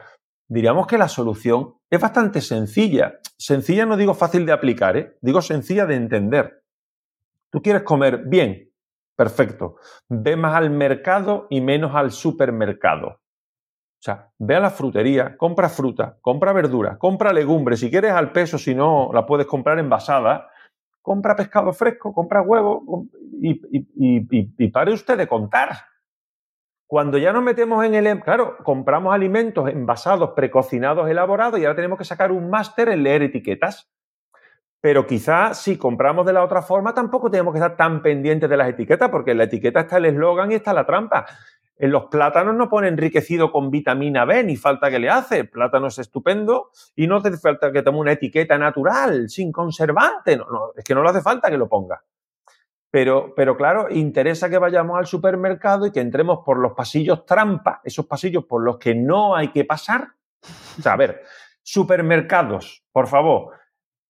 [0.48, 3.20] diríamos que la solución es bastante sencilla.
[3.38, 5.16] Sencilla no digo fácil de aplicar, ¿eh?
[5.22, 6.62] digo sencilla de entender.
[7.50, 8.70] Tú quieres comer bien,
[9.16, 9.76] perfecto.
[10.08, 13.06] Ve más al mercado y menos al supermercado.
[13.08, 17.80] O sea, ve a la frutería, compra fruta, compra verdura, compra legumbres.
[17.80, 20.50] Si quieres al peso, si no, la puedes comprar envasada
[21.04, 23.06] compra pescado fresco, compra huevo
[23.42, 25.68] y, pare usted de contar.
[26.86, 28.06] Cuando ya nos metemos en el...
[28.06, 33.02] Em, claro, compramos alimentos envasados, precocinados, elaborados y ahora tenemos que sacar un máster en
[33.02, 33.92] leer etiquetas.
[34.80, 38.56] Pero quizás si compramos de la otra forma tampoco tenemos que estar tan pendientes de
[38.56, 41.26] las etiquetas porque en la etiqueta está el eslogan y está la trampa.
[41.76, 45.40] En los plátanos no pone enriquecido con vitamina B, ni falta que le hace.
[45.40, 50.36] El plátano es estupendo y no hace falta que tome una etiqueta natural, sin conservante.
[50.36, 52.02] No, es que no le hace falta que lo ponga.
[52.90, 57.80] Pero, pero claro, interesa que vayamos al supermercado y que entremos por los pasillos trampa,
[57.82, 60.10] esos pasillos por los que no hay que pasar.
[60.78, 61.22] O sea, a ver,
[61.60, 63.50] supermercados, por favor.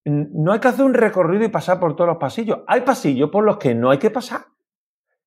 [0.04, 2.58] No hay que hacer un recorrido y pasar por todos los pasillos.
[2.66, 4.53] Hay pasillos por los que no hay que pasar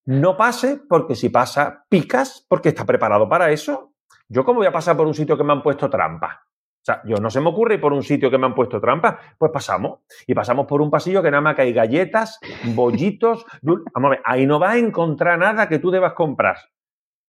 [0.08, 3.94] no pase, porque si pasa, picas, porque está preparado para eso.
[4.30, 6.46] Yo cómo voy a pasar por un sitio que me han puesto trampa.
[6.46, 8.80] O sea, yo no se me ocurre ir por un sitio que me han puesto
[8.80, 10.00] trampa, pues pasamos.
[10.26, 12.40] Y pasamos por un pasillo que nada más que hay galletas,
[12.74, 13.46] bollitos.
[13.62, 16.56] Vamos a ver, ahí no vas a encontrar nada que tú debas comprar.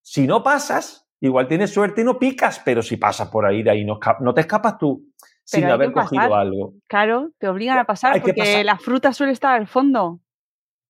[0.01, 3.71] Si no pasas, igual tienes suerte y no picas, pero si pasas por ahí, de
[3.71, 5.05] ahí no, no te escapas tú
[5.43, 6.75] sin haber cogido algo.
[6.87, 10.21] Claro, te obligan a pasar porque la fruta suele estar al fondo.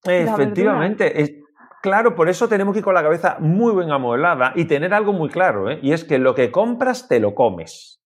[0.04, 1.47] Efectivamente,
[1.80, 5.12] Claro, por eso tenemos que ir con la cabeza muy bien amueblada y tener algo
[5.12, 5.78] muy claro, ¿eh?
[5.80, 8.02] y es que lo que compras te lo comes.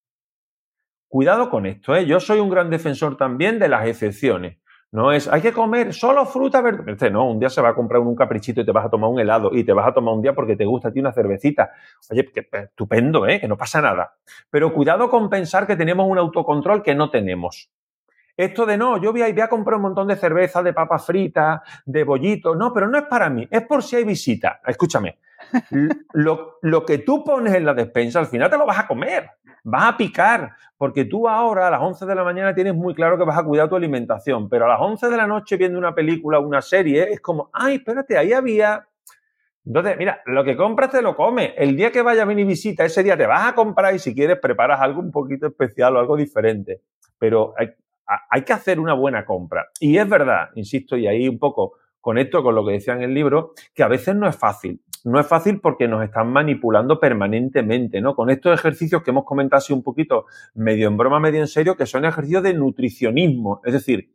[1.09, 2.07] Cuidado con esto, ¿eh?
[2.07, 4.59] yo soy un gran defensor también de las excepciones.
[4.95, 7.11] No es, hay que comer solo fruta, verde.
[7.11, 9.19] No, un día se va a comprar un caprichito y te vas a tomar un
[9.19, 11.71] helado y te vas a tomar un día porque te gusta a ti una cervecita.
[12.11, 13.41] Oye, que, estupendo, ¿eh?
[13.41, 14.17] que no pasa nada.
[14.51, 17.71] Pero cuidado con pensar que tenemos un autocontrol que no tenemos.
[18.43, 21.07] Esto de no, yo voy a, voy a comprar un montón de cerveza, de papas
[21.07, 22.57] fritas, de bollitos.
[22.57, 24.61] No, pero no es para mí, es por si hay visita.
[24.67, 25.19] Escúchame,
[26.13, 29.31] lo, lo, que tú pones en la despensa, al final te lo vas a comer,
[29.63, 33.17] vas a picar, porque tú ahora a las 11 de la mañana tienes muy claro
[33.17, 35.95] que vas a cuidar tu alimentación, pero a las 11 de la noche viendo una
[35.95, 38.89] película, una serie, es como, ay, espérate, ahí había...
[39.65, 41.53] Entonces, mira, lo que compras te lo comes.
[41.57, 44.13] El día que vaya a venir visita, ese día te vas a comprar y si
[44.13, 46.81] quieres preparas algo un poquito especial o algo diferente.
[47.17, 47.55] Pero
[48.07, 49.69] hay, que hacer una buena compra.
[49.81, 53.15] Y es verdad, insisto, y ahí un poco conecto con lo que decía en el
[53.15, 54.83] libro, que a veces no es fácil.
[55.05, 58.15] No es fácil porque nos están manipulando permanentemente, ¿no?
[58.15, 61.77] Con estos ejercicios que hemos comentado así un poquito, medio en broma, medio en serio,
[61.77, 63.61] que son ejercicios de nutricionismo.
[63.65, 64.15] Es decir,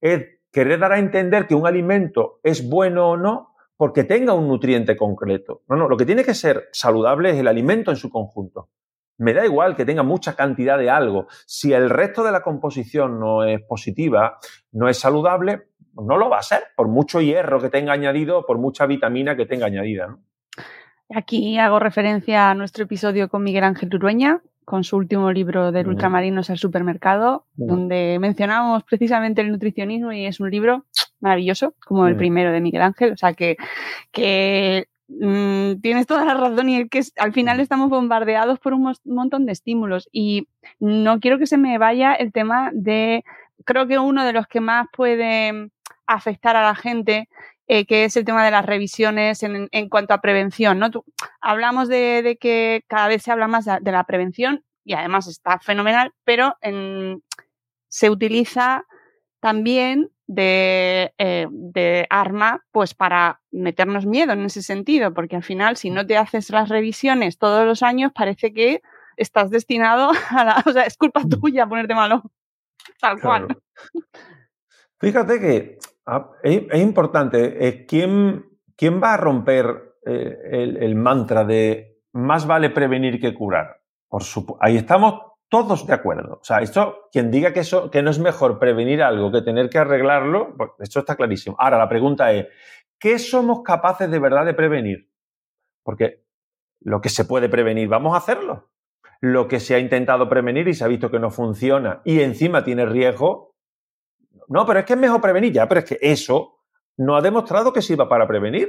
[0.00, 4.48] es querer dar a entender que un alimento es bueno o no porque tenga un
[4.48, 5.62] nutriente concreto.
[5.68, 8.70] No, no, lo que tiene que ser saludable es el alimento en su conjunto.
[9.18, 11.26] Me da igual que tenga mucha cantidad de algo.
[11.46, 14.38] Si el resto de la composición no es positiva,
[14.72, 18.58] no es saludable, no lo va a ser, por mucho hierro que tenga añadido, por
[18.58, 20.16] mucha vitamina que tenga añadida.
[21.14, 25.86] Aquí hago referencia a nuestro episodio con Miguel Ángel Urueña, con su último libro del
[25.86, 30.86] ultramarinos al supermercado, donde mencionamos precisamente el nutricionismo y es un libro
[31.20, 33.12] maravilloso, como el primero de Miguel Ángel.
[33.12, 33.56] O sea que,
[34.10, 39.46] que mm, tienes toda la razón y que al final estamos bombardeados por un montón
[39.46, 40.48] de estímulos y
[40.78, 43.24] no quiero que se me vaya el tema de,
[43.64, 45.70] creo que uno de los que más puede
[46.06, 47.28] afectar a la gente
[47.68, 50.78] eh, que es el tema de las revisiones en, cuanto a prevención.
[50.78, 50.88] ¿no?
[51.40, 56.12] hablamos de, que cada vez se habla más de, la prevención y además está fenomenal,
[56.24, 56.54] pero
[57.88, 58.84] se utiliza
[59.40, 65.76] también de, eh, de, arma pues para meternos miedo en ese sentido, porque al final
[65.76, 68.82] si no te haces las revisiones todos los años parece que
[69.16, 70.62] estás destinado a la...
[70.66, 71.28] O sea, es culpa mm.
[71.28, 72.22] tuya ponerte malo.
[73.00, 73.48] Tal cual.
[74.98, 77.84] Fíjate que Ah, es, importante.
[77.88, 78.46] ¿quién,
[78.76, 83.80] ¿quién, va a romper eh, el, mantra de más vale prevenir que curar?
[84.08, 84.22] Por
[84.60, 86.38] Ahí estamos todos de acuerdo.
[86.40, 89.70] O sea, esto, quien diga que, eso, que no es mejor prevenir algo que tener
[89.70, 91.56] que arreglarlo, pues esto está clarísimo.
[91.58, 92.46] Ahora, la pregunta es,
[92.98, 95.10] ¿qué somos capaces de verdad de prevenir?
[95.82, 96.24] Porque
[96.80, 98.70] lo que se puede prevenir, vamos a hacerlo.
[99.20, 102.64] Lo que se ha intentado prevenir y se ha visto que no funciona y encima
[102.64, 103.54] tiene riesgo,
[104.48, 106.60] no, pero es que es mejor prevenir ya, pero es que eso
[106.98, 108.68] no ha demostrado que sirva para prevenir.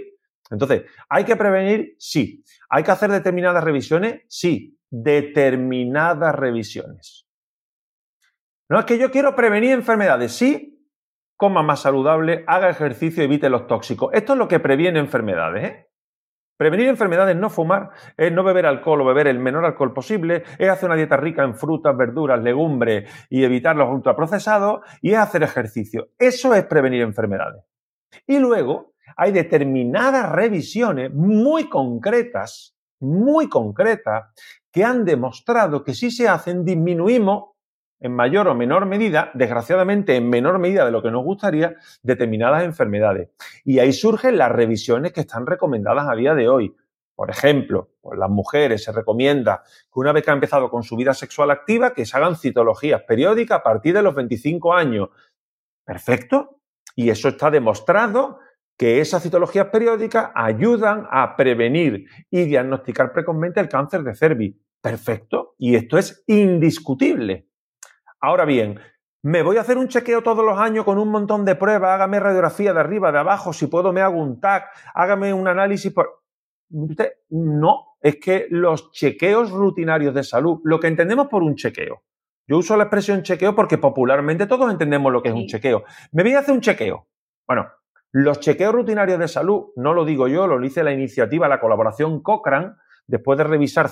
[0.50, 1.96] Entonces, ¿hay que prevenir?
[2.00, 2.44] Sí.
[2.70, 4.24] ¿Hay que hacer determinadas revisiones?
[4.28, 4.77] Sí.
[4.90, 7.28] Determinadas revisiones.
[8.70, 10.34] No es que yo quiero prevenir enfermedades.
[10.34, 10.74] Sí.
[11.36, 14.12] Coma más saludable, haga ejercicio, evite los tóxicos.
[14.14, 15.66] Esto es lo que previene enfermedades.
[15.66, 15.88] ¿eh?
[16.58, 20.68] Prevenir enfermedades, no fumar, es no beber alcohol o beber el menor alcohol posible, es
[20.68, 25.44] hacer una dieta rica en frutas, verduras, legumbres y evitar los ultraprocesados y es hacer
[25.44, 26.10] ejercicio.
[26.18, 27.64] Eso es prevenir enfermedades.
[28.26, 34.34] Y luego hay determinadas revisiones muy concretas, muy concretas,
[34.72, 37.58] que han demostrado que si se hacen disminuimos
[38.00, 42.64] en mayor o menor medida, desgraciadamente en menor medida de lo que nos gustaría, determinadas
[42.64, 43.30] enfermedades.
[43.64, 46.76] Y ahí surgen las revisiones que están recomendadas a día de hoy.
[47.16, 50.96] Por ejemplo, pues las mujeres se recomienda que una vez que han empezado con su
[50.96, 55.10] vida sexual activa, que se hagan citologías periódicas a partir de los 25 años.
[55.84, 56.60] Perfecto.
[56.96, 58.40] Y eso está demostrado
[58.78, 64.58] que esas citologías periódicas ayudan a prevenir y diagnosticar precozmente el cáncer de cervix.
[64.82, 65.56] Perfecto.
[65.58, 67.50] Y esto es indiscutible.
[68.22, 68.80] Ahora bien,
[69.24, 72.20] me voy a hacer un chequeo todos los años con un montón de pruebas, hágame
[72.20, 76.24] radiografía de arriba, de abajo, si puedo me hago un TAC, hágame un análisis por...
[76.70, 82.04] No, es que los chequeos rutinarios de salud, lo que entendemos por un chequeo,
[82.48, 85.84] yo uso la expresión chequeo porque popularmente todos entendemos lo que es un chequeo.
[86.12, 87.08] Me voy a hacer un chequeo.
[87.46, 87.68] Bueno,
[88.24, 92.22] los chequeos rutinarios de salud, no lo digo yo, lo dice la iniciativa, la colaboración
[92.22, 92.74] Cochrane,
[93.06, 93.90] después de revisar,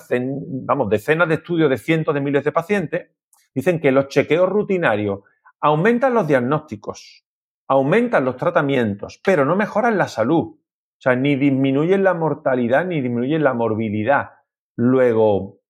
[0.90, 3.10] decenas de estudios de cientos de miles de pacientes,
[3.56, 5.22] Dicen que los chequeos rutinarios
[5.62, 7.26] aumentan los diagnósticos,
[7.70, 10.44] aumentan los tratamientos, pero no mejoran la salud.
[10.44, 14.32] O sea, ni disminuyen la mortalidad ni disminuyen la morbilidad.
[14.76, 15.62] Luego,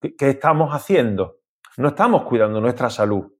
[0.00, 1.40] ¿qué estamos haciendo?
[1.78, 3.32] No estamos cuidando nuestra salud.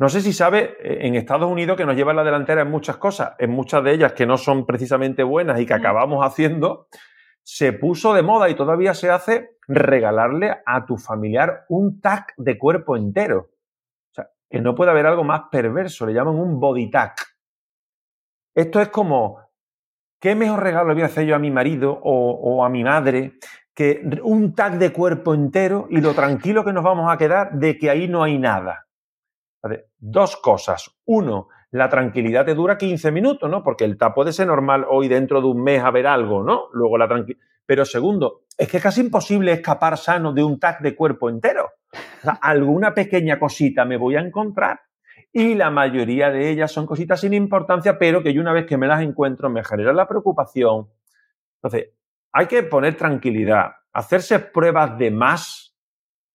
[0.00, 2.96] No sé si sabe, eh, en Estados Unidos que nos lleva la delantera en muchas
[2.96, 6.88] cosas, en muchas de ellas que no son precisamente buenas y que acabamos haciendo,
[7.42, 12.56] se puso de moda y todavía se hace regalarle a tu familiar un tag de
[12.56, 13.50] cuerpo entero.
[14.10, 17.12] O sea, que no puede haber algo más perverso, le llaman un body tag.
[18.54, 19.50] Esto es como,
[20.18, 23.34] ¿qué mejor regalo voy a hacer yo a mi marido o, a mi madre
[23.74, 27.76] que un tag de cuerpo entero y lo tranquilo que nos vamos a quedar de
[27.76, 28.86] que ahí no hay nada?
[29.98, 30.90] Dos cosas.
[31.04, 33.62] Uno, la tranquilidad te dura 15 minutos, ¿no?
[33.62, 36.68] Porque el tag puede ser normal hoy dentro de un mes a ver algo, ¿no?
[36.72, 37.44] Luego la tranquilidad.
[37.66, 41.70] Pero segundo, es que es casi imposible escapar sano de un tag de cuerpo entero.
[42.40, 44.80] alguna pequeña cosita me voy a encontrar
[45.32, 48.76] y la mayoría de ellas son cositas sin importancia, pero que yo una vez que
[48.76, 50.88] me las encuentro me genera la preocupación.
[51.62, 51.90] Entonces,
[52.32, 53.72] hay que poner tranquilidad.
[53.92, 55.69] Hacerse pruebas de más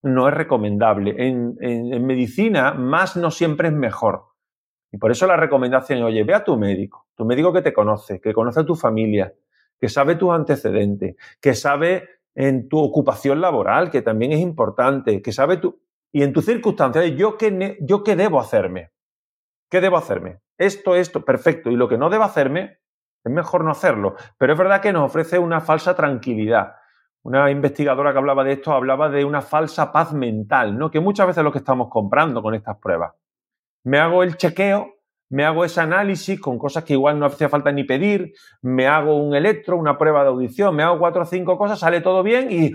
[0.06, 1.16] no es recomendable.
[1.18, 4.28] En, medicina, más no siempre es mejor.
[4.92, 8.22] Y por eso la recomendación, oye, ve a tu médico, tu médico que te conoce,
[8.22, 9.34] que conoce a tu familia,
[9.80, 15.32] que sabe tus antecedentes, que sabe en tu ocupación laboral, que también es importante, que
[15.32, 15.82] sabe tu...
[16.14, 18.92] Y en tus circunstancias, ¿yo qué, ¿yo qué debo hacerme?
[19.70, 20.40] ¿Qué debo hacerme?
[20.58, 21.70] esto, esto, perfecto.
[21.70, 22.80] Y lo que no debo hacerme,
[23.24, 24.16] es mejor no hacerlo.
[24.38, 26.76] Pero es verdad que nos ofrece una falsa tranquilidad.
[27.26, 30.92] Una investigadora que hablaba de esto hablaba de una falsa paz mental, ¿no?
[30.92, 33.16] Que muchas veces es lo que estamos comprando con estas pruebas.
[33.84, 34.94] Me hago el chequeo,
[35.32, 39.18] me hago ese análisis con cosas que igual no hacía falta ni pedir, me hago
[39.18, 42.52] un electro, una prueba de audición, me hago cuatro o cinco cosas, sale todo bien
[42.52, 42.74] y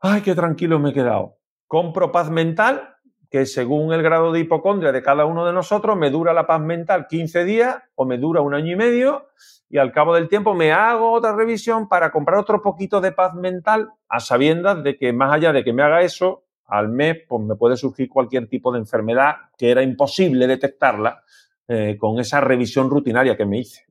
[0.00, 1.38] ¡ay, qué tranquilo me he quedado!
[1.66, 2.91] Compro paz mental,
[3.32, 6.60] que según el grado de hipocondria de cada uno de nosotros, me dura la paz
[6.60, 9.30] mental 15 días o me dura un año y medio
[9.70, 13.34] y al cabo del tiempo me hago otra revisión para comprar otro poquito de paz
[13.34, 17.42] mental a sabiendas de que más allá de que me haga eso, al mes pues
[17.42, 21.22] me puede surgir cualquier tipo de enfermedad que era imposible detectarla
[21.68, 23.86] eh, con esa revisión rutinaria que me hice.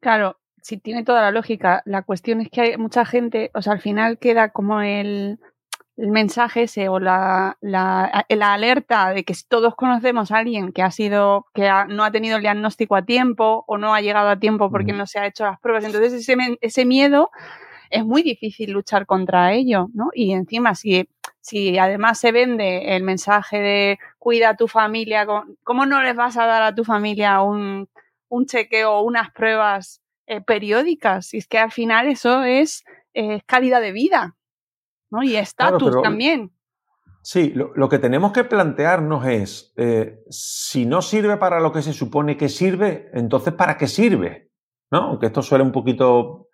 [0.00, 1.82] Claro, sí tiene toda la lógica.
[1.84, 5.38] La cuestión es que hay mucha gente, o sea, al final queda como el,
[5.96, 10.82] el mensaje ese o la, la, la, alerta de que todos conocemos a alguien que
[10.82, 14.40] ha sido, que no ha tenido el diagnóstico a tiempo o no ha llegado a
[14.40, 15.84] tiempo porque no se ha hecho las pruebas.
[15.84, 17.30] Entonces ese, ese miedo
[17.92, 20.08] es muy difícil luchar contra ello, ¿no?
[20.14, 21.08] Y encima, si,
[21.40, 25.26] si además se vende el mensaje de cuida a tu familia,
[25.62, 27.88] ¿cómo no les vas a dar a tu familia un,
[28.28, 31.34] un chequeo o unas pruebas eh, periódicas?
[31.34, 32.82] Y es que al final eso es
[33.12, 34.36] eh, calidad de vida,
[35.20, 36.52] y estatus también.
[37.22, 41.92] Sí, lo, que tenemos que plantearnos es, eh, si no sirve para lo que se
[41.92, 44.50] supone que sirve, entonces ¿para qué sirve?
[44.90, 45.02] ¿No?
[45.02, 46.48] Aunque esto suele un poquito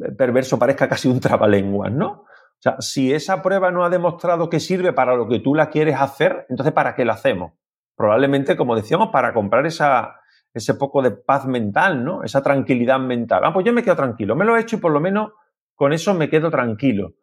[0.00, 2.08] eh, perverso, parezca casi un trabalenguas, ¿no?
[2.10, 5.70] O sea, si esa prueba no ha demostrado que sirve para lo que tú la
[5.70, 7.54] quieres hacer, entonces ¿para qué la hacemos?
[7.96, 10.20] Probablemente, como decíamos, para comprar esa,
[10.54, 12.22] ese poco de paz mental, ¿no?
[12.22, 13.42] Esa tranquilidad mental.
[13.44, 15.32] Ah, pues yo me quedo tranquilo, me lo he hecho y por lo menos
[15.74, 17.14] con eso me quedo tranquilo.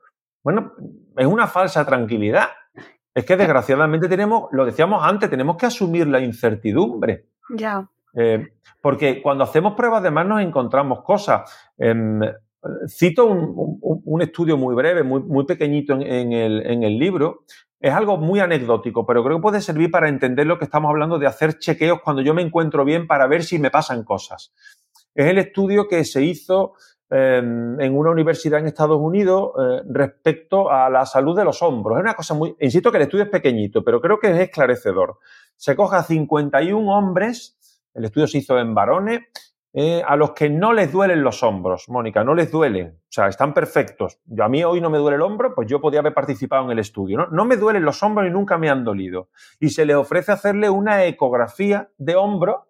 [0.43, 0.73] Bueno,
[1.17, 2.47] es una falsa tranquilidad.
[3.13, 7.25] Es que desgraciadamente tenemos, lo decíamos antes, tenemos que asumir la incertidumbre.
[7.55, 7.89] Ya.
[8.13, 11.51] Eh, porque cuando hacemos pruebas de más nos encontramos cosas.
[11.77, 12.21] Em,
[12.87, 17.43] cito un, estudio muy breve, muy, muy pequeñito en, el, en, el, libro.
[17.79, 21.19] Es algo muy anecdótico, pero creo que puede servir para entender lo que estamos hablando
[21.19, 24.53] de hacer chequeos cuando yo me encuentro bien para ver si me pasan cosas.
[25.15, 26.73] Es el estudio que se hizo
[27.11, 31.97] en una universidad en Estados Unidos eh, respecto a la salud de los hombros.
[31.97, 35.17] Es una cosa muy, insisto que el estudio es pequeñito, pero creo que es esclarecedor.
[35.55, 37.57] Se coge a 51 hombres,
[37.93, 39.21] el estudio se hizo en varones,
[39.71, 43.27] eh, a los que no les duelen los hombros, Mónica, no les duelen, o sea,
[43.27, 44.19] están perfectos.
[44.25, 46.71] Yo, a mí hoy no me duele el hombro, pues yo podía haber participado en
[46.71, 47.27] el estudio, ¿no?
[47.27, 49.29] No me duelen los hombros y nunca me han dolido.
[49.59, 52.67] Y se les ofrece hacerle una ecografía de hombro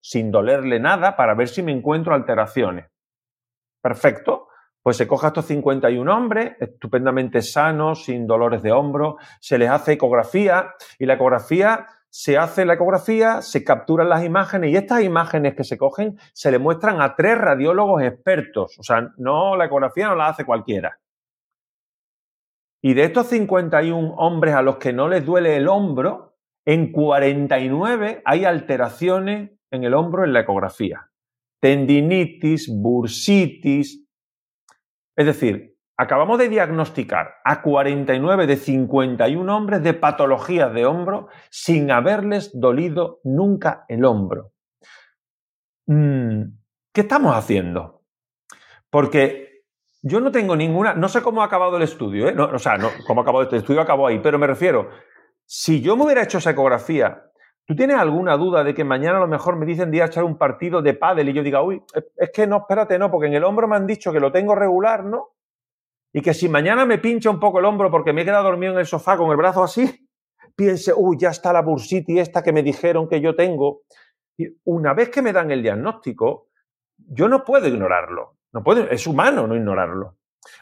[0.00, 2.86] sin dolerle nada para ver si me encuentro alteraciones.
[3.80, 4.48] Perfecto.
[4.82, 9.68] Pues se coge a estos 51 hombres, estupendamente sanos, sin dolores de hombro, se les
[9.68, 15.02] hace ecografía y la ecografía se hace la ecografía, se capturan las imágenes y estas
[15.02, 18.78] imágenes que se cogen se le muestran a tres radiólogos expertos.
[18.78, 20.98] O sea, no, la ecografía no la hace cualquiera.
[22.80, 28.22] Y de estos 51 hombres a los que no les duele el hombro, en 49
[28.24, 31.10] hay alteraciones en el hombro en la ecografía
[31.60, 34.06] tendinitis, bursitis.
[35.16, 41.90] Es decir, acabamos de diagnosticar a 49 de 51 hombres de patologías de hombro sin
[41.90, 44.52] haberles dolido nunca el hombro.
[45.86, 46.42] Mm,
[46.92, 48.02] ¿Qué estamos haciendo?
[48.90, 49.64] Porque
[50.02, 52.36] yo no tengo ninguna, no sé cómo ha acabado el estudio, ¿eh?
[52.38, 54.90] o sea, no, cómo ha acabado este estudio, acabó ahí, pero me refiero,
[55.44, 57.27] si yo me hubiera hecho esa ecografía
[57.68, 60.38] ¿Tú tienes alguna duda de que mañana a lo mejor me dicen de echar un
[60.38, 61.82] partido de pádel y yo diga, uy,
[62.16, 64.54] es que no, espérate, no, porque en el hombro me han dicho que lo tengo
[64.54, 65.34] regular, ¿no?
[66.14, 68.72] Y que si mañana me pincha un poco el hombro porque me he quedado dormido
[68.72, 70.08] en el sofá con el brazo así,
[70.56, 73.82] piense, uy, ya está la bursitis esta que me dijeron que yo tengo.
[74.38, 76.48] Y una vez que me dan el diagnóstico,
[76.96, 78.38] yo no puedo ignorarlo.
[78.50, 80.16] No puedo, es humano no ignorarlo.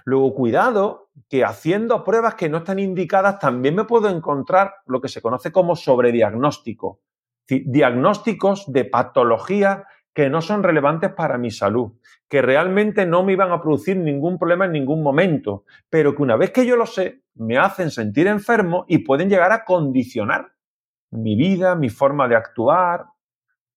[0.05, 5.09] Luego, cuidado, que haciendo pruebas que no están indicadas también me puedo encontrar lo que
[5.09, 7.01] se conoce como sobrediagnóstico.
[7.49, 9.85] Diagnósticos de patología
[10.17, 11.93] que no son relevantes para mi salud,
[12.27, 16.37] que realmente no me iban a producir ningún problema en ningún momento, pero que una
[16.37, 20.53] vez que yo lo sé, me hacen sentir enfermo y pueden llegar a condicionar
[21.11, 23.05] mi vida, mi forma de actuar.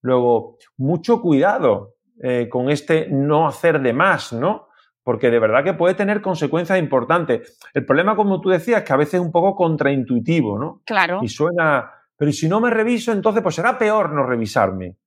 [0.01, 4.68] Luego, mucho cuidado eh, con este no hacer de más, ¿no?
[5.09, 7.57] Porque de verdad que puede tener consecuencias importantes.
[7.73, 10.83] El problema, como tú decías, es que a veces es un poco contraintuitivo, ¿no?
[10.85, 11.21] Claro.
[11.23, 14.97] Y suena, pero si no me reviso, entonces pues será peor no revisarme.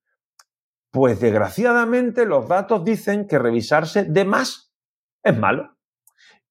[0.91, 4.73] Pues desgraciadamente los datos dicen que revisarse de más
[5.23, 5.77] es malo.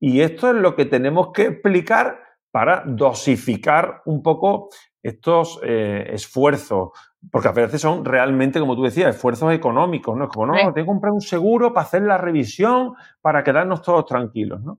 [0.01, 4.71] Y esto es lo que tenemos que explicar para dosificar un poco
[5.03, 6.93] estos eh, esfuerzos,
[7.31, 10.25] porque a veces son realmente, como tú decías, esfuerzos económicos, ¿no?
[10.25, 14.07] Es como, no, tengo que comprar un seguro para hacer la revisión, para quedarnos todos
[14.07, 14.79] tranquilos, ¿no?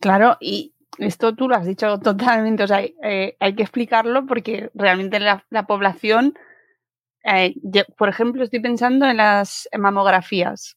[0.00, 4.70] Claro, y esto tú lo has dicho totalmente, o sea, eh, hay que explicarlo porque
[4.74, 6.34] realmente la, población,
[7.24, 7.54] eh,
[7.96, 10.76] por ejemplo, estoy pensando en las mamografías.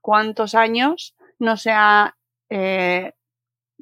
[0.00, 2.16] ¿Cuántos años no se ha
[2.48, 3.12] eh,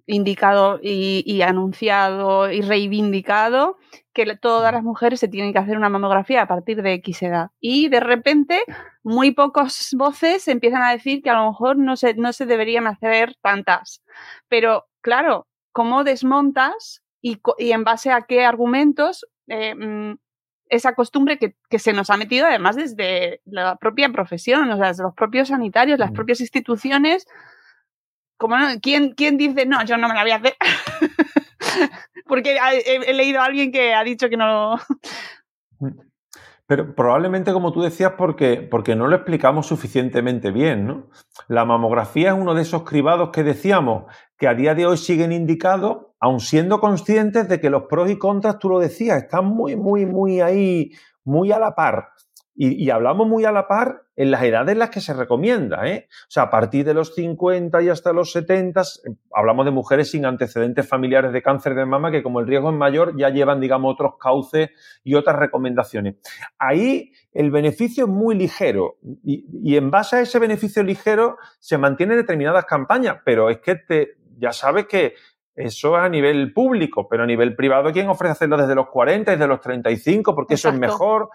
[0.06, 3.76] indicado y, anunciado y reivindicado
[4.24, 7.50] que todas las mujeres se tienen que hacer una mamografía a partir de X edad.
[7.60, 8.60] Y de repente,
[9.04, 12.88] muy pocas voces empiezan a decir que a lo mejor no se, no se deberían
[12.88, 14.02] hacer tantas.
[14.48, 20.16] Pero claro, ¿cómo desmontas y, en base a qué argumentos eh, mm,
[20.68, 24.88] esa costumbre que, que, se nos ha metido además desde la propia profesión, o sea,
[24.88, 27.24] desde los propios sanitarios, las propias instituciones?
[28.82, 30.56] ¿quién, ¿Quién dice, no, yo no me la voy a hacer?
[32.28, 34.76] Porque he, leído a alguien que ha dicho que no.
[36.68, 41.06] Pero probablemente, como tú decías, porque, porque no lo explicamos suficientemente bien, ¿no?
[41.48, 44.04] La mamografía es uno de esos cribados que decíamos
[44.36, 48.18] que a día de hoy siguen indicados, aun siendo conscientes de que los pros y
[48.18, 50.90] contras, tú lo decías, están muy, muy, muy ahí,
[51.24, 52.10] muy a la par.
[52.54, 55.86] Y, hablamos muy a la par en las edades en las que se recomienda.
[55.86, 56.08] ¿eh?
[56.10, 58.84] O sea, a partir de los 50 y hasta los 70, eh,
[59.32, 62.76] hablamos de mujeres sin antecedentes familiares de cáncer de mama que como el riesgo es
[62.76, 64.70] mayor ya llevan, digamos, otros cauces
[65.04, 66.16] y otras recomendaciones.
[66.58, 72.16] Ahí el beneficio es muy ligero y, en base a ese beneficio ligero se mantienen
[72.16, 75.14] determinadas campañas, pero es que ya sabes que
[75.58, 79.32] eso es a nivel público, pero a nivel privado, ¿quién ofrece hacerlo desde los 40
[79.32, 80.32] y desde los 35?
[80.32, 81.30] Porque eso es mejor.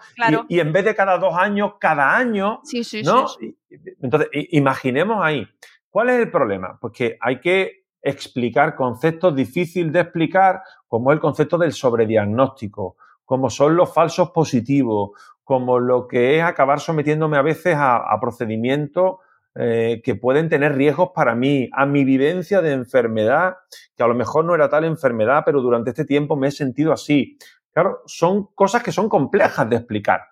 [0.48, 2.60] Y, en vez de cada dos años, cada año.
[2.64, 3.28] Sí, sí, ¿no?
[3.28, 3.54] Sí,
[4.00, 5.46] Entonces, imaginemos ahí.
[5.90, 6.78] ¿Cuál es el problema?
[6.80, 12.96] Pues que hay que explicar conceptos difíciles de explicar, como el concepto del sobrediagnóstico,
[13.26, 15.10] como son los falsos positivos,
[15.42, 19.16] como lo que es acabar sometiéndome a veces a, a procedimientos
[19.56, 23.54] eh, que pueden tener riesgos para mí, a mi vivencia de enfermedad,
[23.96, 26.92] que a lo mejor no era tal enfermedad, pero durante este tiempo me he sentido
[26.92, 27.38] así.
[27.72, 30.22] Claro, son cosas que son complejas de explicar.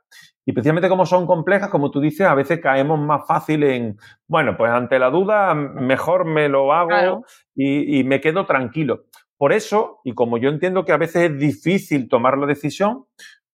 [0.45, 3.97] Y precisamente como son complejas, como tú dices, a veces caemos más fácil en,
[4.27, 9.05] bueno, pues ante la duda, mejor me lo hago y, y me quedo tranquilo.
[9.37, 13.07] Por eso, y como yo entiendo que a veces es difícil tomar la decisión,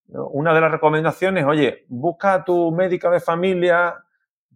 [0.08, 3.94] una de las recomendaciones, oye, busca a tu médica de familia,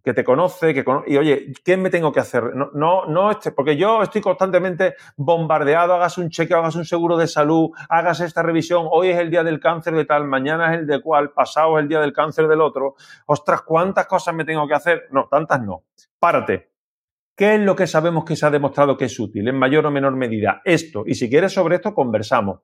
[0.03, 2.55] que te conoce, que y oye, ¿qué me tengo que hacer?
[2.55, 7.15] No, no, no este, porque yo estoy constantemente bombardeado, hagas un cheque, hagas un seguro
[7.15, 10.81] de salud, hagas esta revisión, hoy es el día del cáncer de tal, mañana es
[10.81, 12.95] el de cual, pasado es el día del cáncer del otro.
[13.27, 15.03] Ostras, ¿cuántas cosas me tengo que hacer?
[15.11, 15.83] No, tantas no.
[16.19, 16.71] Párate.
[17.35, 19.91] ¿Qué es lo que sabemos que se ha demostrado que es útil en mayor o
[19.91, 20.61] menor medida?
[20.65, 21.03] Esto.
[21.05, 22.59] Y si quieres sobre esto, conversamos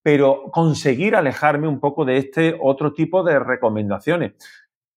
[0.00, 4.32] pero conseguir alejarme un poco de este otro tipo de recomendaciones.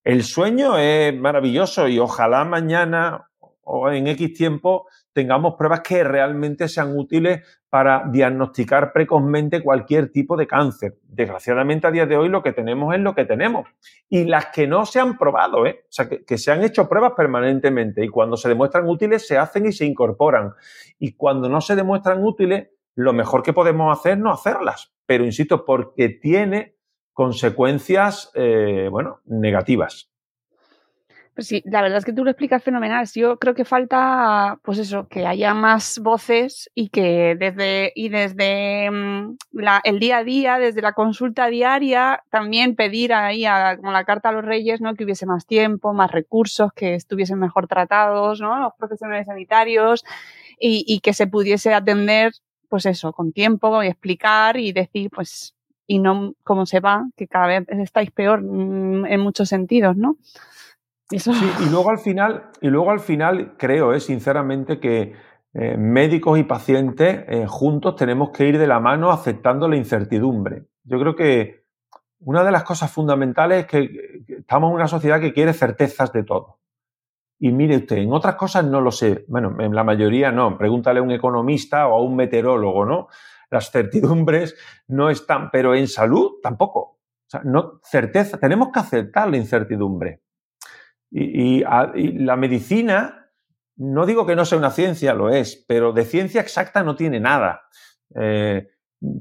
[0.03, 3.29] El sueño es maravilloso y ojalá mañana
[3.63, 10.35] o en X tiempo tengamos pruebas que realmente sean útiles para diagnosticar precozmente cualquier tipo
[10.35, 10.97] de cáncer.
[11.03, 13.67] Desgraciadamente a día de hoy lo que tenemos es lo que tenemos.
[14.09, 15.83] Y las que no se han probado, ¿eh?
[15.83, 19.37] o sea, que, que se han hecho pruebas permanentemente y cuando se demuestran útiles se
[19.37, 20.53] hacen y se incorporan.
[20.97, 24.93] Y cuando no se demuestran útiles, lo mejor que podemos hacer es no hacerlas.
[25.05, 26.75] Pero insisto, porque tiene
[27.21, 30.09] consecuencias, eh, bueno, negativas.
[31.35, 33.07] Pues sí, la verdad es que tú lo explicas fenomenal.
[33.13, 38.89] Yo creo que falta, pues eso, que haya más voces y que desde, y desde
[38.89, 39.37] mm,
[39.83, 44.29] el día a día, desde la consulta diaria, también pedir ahí, a, como la carta
[44.29, 44.95] a los reyes, ¿no?
[44.95, 48.59] Que hubiese más tiempo, más recursos, que estuviesen mejor tratados, ¿no?
[48.59, 50.03] Los profesionales sanitarios
[50.59, 52.31] y, y que se pudiese atender,
[52.67, 55.55] pues eso, con tiempo y explicar y decir, pues
[55.91, 60.15] y no como se va, que cada vez estáis peor mm, en muchos sentidos, ¿no?
[61.09, 61.29] Sí,
[61.65, 65.13] y luego al final, y luego al final creo, eh, sinceramente, que
[65.53, 70.63] eh, médicos y pacientes eh, juntos tenemos que ir de la mano aceptando la incertidumbre.
[70.85, 71.65] Yo creo que
[72.21, 76.23] una de las cosas fundamentales es que estamos en una sociedad que quiere certezas de
[76.23, 76.59] todo.
[77.37, 79.25] Y mire usted, en otras cosas no lo sé.
[79.27, 80.57] Bueno, en la mayoría no.
[80.57, 83.09] Pregúntale a un economista o a un meteorólogo, ¿no?
[83.51, 84.55] Las certidumbres
[84.87, 86.99] no están, pero en salud tampoco.
[87.43, 90.21] No, certeza, tenemos que aceptar la incertidumbre.
[91.11, 93.29] Y, la medicina,
[93.75, 97.19] no digo que no sea una ciencia, lo es, pero de ciencia exacta no tiene
[97.19, 97.63] nada.
[98.15, 98.67] Eh,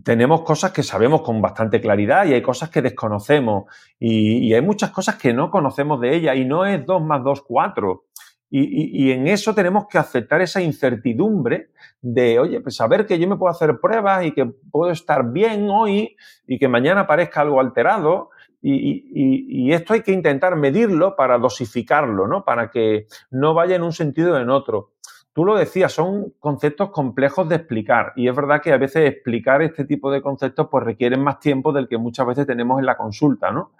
[0.05, 3.65] tenemos cosas que sabemos con bastante claridad y hay cosas que desconocemos
[3.99, 7.25] y, y, hay muchas cosas que no conocemos de ella y no es 2 más
[7.25, 8.05] 2, 4.
[8.53, 11.71] Y, en eso tenemos que aceptar esa incertidumbre
[12.03, 15.69] de, oye, pues saber que yo me puedo hacer pruebas y que puedo estar bien
[15.71, 16.17] hoy
[16.49, 18.31] y que mañana parezca algo alterado.
[18.61, 22.45] Y, esto hay que intentar medirlo para dosificarlo, ¿no?
[22.45, 24.95] Para que no vaya en un sentido o en otro.
[25.33, 29.63] Tú lo decías, son conceptos complejos de explicar y es verdad que a veces explicar
[29.63, 32.97] este tipo de conceptos pues requieren más tiempo del que muchas veces tenemos en la
[32.97, 33.71] consulta, ¿no?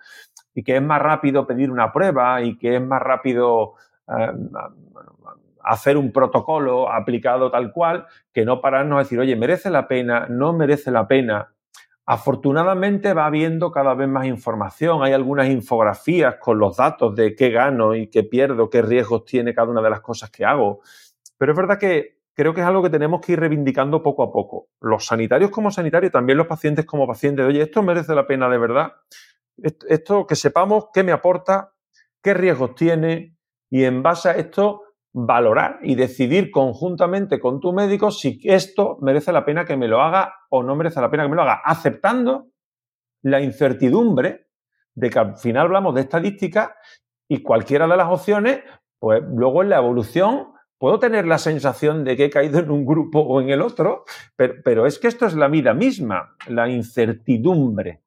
[0.55, 3.75] Y que es más rápido pedir una prueba y que es más rápido
[5.63, 10.27] hacer un protocolo aplicado tal cual, que no pararnos a decir, oye, merece la pena,
[10.29, 11.53] no merece la pena.
[12.07, 17.51] Afortunadamente va habiendo cada vez más información, hay algunas infografías con los datos de qué
[17.51, 20.81] gano y qué pierdo, qué riesgos tiene cada una de las cosas que hago.
[21.39, 24.33] Pero es verdad que creo que es algo que tenemos que ir reivindicando poco a
[24.33, 24.69] poco.
[24.81, 27.47] Los sanitarios como sanitarios, también los pacientes como pacientes.
[27.47, 28.93] Oye, esto merece la pena de verdad.
[29.59, 31.75] Esto, que sepamos qué me aporta,
[32.23, 33.37] qué riesgos tiene,
[33.71, 39.33] y en base a esto valorar y decidir conjuntamente con tu médico si esto merece
[39.33, 41.63] la pena que me lo haga o no merece la pena que me lo haga,
[41.65, 42.49] aceptando
[43.23, 44.49] la incertidumbre
[44.95, 46.77] de que al final hablamos de estadística
[47.29, 48.61] y cualquiera de las opciones,
[48.99, 52.85] pues luego en la evolución puedo tener la sensación de que he caído en un
[52.85, 54.05] grupo o en el otro,
[54.37, 58.03] pero, pero es que esto es la vida misma, la incertidumbre.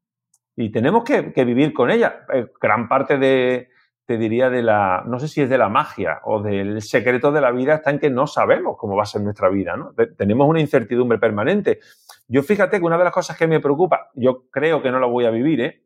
[0.56, 2.26] Y tenemos que, que vivir con ella.
[2.34, 3.70] Eh, gran parte de,
[4.06, 7.42] te diría, de la, no sé si es de la magia o del secreto de
[7.42, 9.94] la vida, está en que no sabemos cómo va a ser nuestra vida, ¿no?
[10.18, 11.80] Tenemos una incertidumbre permanente.
[12.28, 15.08] Yo fíjate que una de las cosas que me preocupa, yo creo que no la
[15.08, 15.84] voy a vivir, ¿eh?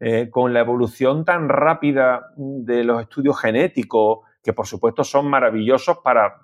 [0.00, 5.98] Eh, con la evolución tan rápida de los estudios genéticos, que por supuesto son maravillosos
[5.98, 6.38] para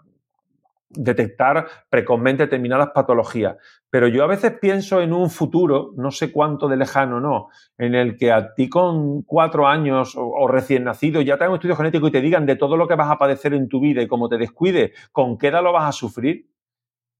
[0.88, 3.56] detectar precozmente determinadas patologías.
[3.90, 7.94] Pero yo a veces pienso en un futuro, no sé cuánto de lejano no, en
[7.94, 11.76] el que a ti con cuatro años o, recién nacido ya te hagan un estudio
[11.76, 14.08] genético y te digan de todo lo que vas a padecer en tu vida y
[14.08, 16.48] cómo te descuide, con qué edad lo vas a sufrir.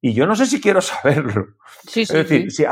[0.00, 1.46] Y yo no sé si quiero saberlo.
[1.94, 2.64] es decir, Si,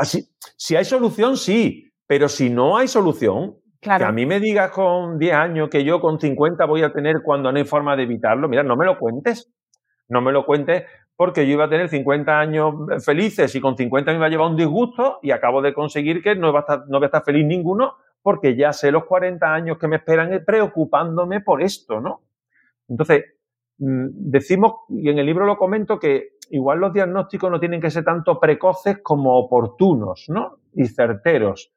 [0.57, 5.19] si, hay solución, sí, pero si no hay solución, que a mí me digas con
[5.19, 8.49] 10 años que yo con 50 voy a tener cuando no hay forma de evitarlo,
[8.49, 9.51] mira, no me lo cuentes.
[10.07, 10.83] No me lo cuentes
[11.15, 14.49] porque yo iba a tener 50 años felices y con 50 me iba a llevar
[14.49, 17.23] un disgusto y acabo de conseguir que no, va a estar, no voy a estar
[17.23, 22.23] feliz ninguno porque ya sé los 40 años que me esperan preocupándome por esto, ¿no?
[22.87, 23.23] Entonces,
[23.77, 27.91] mm, decimos, y en el libro lo comento, que igual los diagnósticos no tienen que
[27.91, 30.57] ser tanto precoces como oportunos, ¿no?
[30.73, 31.71] Y certeros.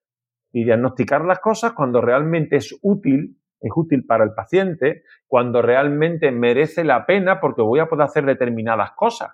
[0.53, 6.31] Y diagnosticar las cosas cuando realmente es útil es útil para el paciente, cuando realmente
[6.31, 9.31] merece la pena porque voy a poder hacer determinadas cosas.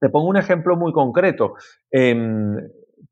[0.00, 1.54] Te pongo un ejemplo muy concreto.
[1.90, 2.56] Em,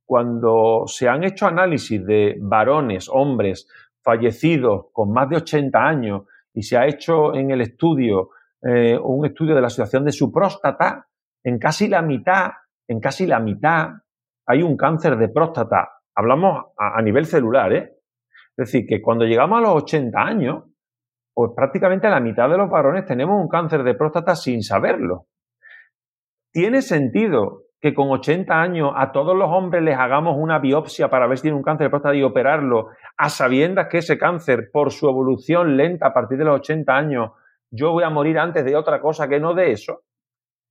[0.05, 3.69] cuando se han hecho análisis de varones, hombres
[4.03, 6.23] fallecidos con más de 80 años
[6.55, 8.31] y se ha hecho en el estudio
[8.63, 11.07] eh, un estudio de la situación de su próstata,
[11.45, 12.51] en casi la mitad,
[12.89, 13.91] en casi la mitad
[14.47, 15.91] hay un cáncer de próstata.
[16.15, 17.98] Hablamos a, a nivel celular, ¿eh?
[18.59, 20.65] Es decir, que cuando llegamos a los 80 años,
[21.33, 25.27] pues prácticamente la mitad de los varones tenemos un cáncer de próstata sin saberlo.
[26.53, 31.29] ¿Tiene sentido que con 80 años a todos los hombres les hagamos una biopsia para
[31.29, 34.91] ver si tienen un cáncer de próstata y operarlo, a sabiendas que ese cáncer, por
[34.91, 37.31] su evolución lenta a partir de los 80 años,
[37.71, 40.03] yo voy a morir antes de otra cosa que no de eso?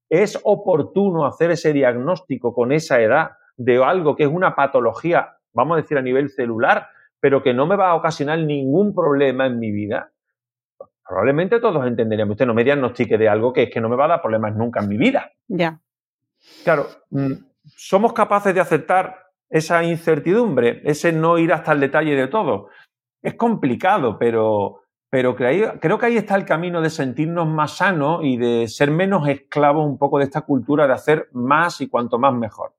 [0.09, 5.77] ¿Es oportuno hacer ese diagnóstico con esa edad de algo que es una patología, vamos
[5.77, 6.87] a decir, a nivel celular,
[7.19, 10.11] pero que no me va a ocasionar ningún problema en mi vida,
[11.07, 12.33] probablemente todos entenderíamos.
[12.33, 14.55] Usted no me diagnostique de algo que es que no me va a dar problemas
[14.55, 15.31] nunca en mi vida.
[15.47, 15.79] Ya.
[16.63, 22.27] Claro, mm, somos capaces de aceptar esa incertidumbre, ese no ir hasta el detalle de
[22.27, 22.69] todo.
[23.21, 28.37] Es complicado, pero, pero creo que ahí está el camino de sentirnos más sanos y
[28.37, 32.33] de ser menos esclavos un poco de esta cultura de hacer más y cuanto más
[32.33, 32.76] mejor.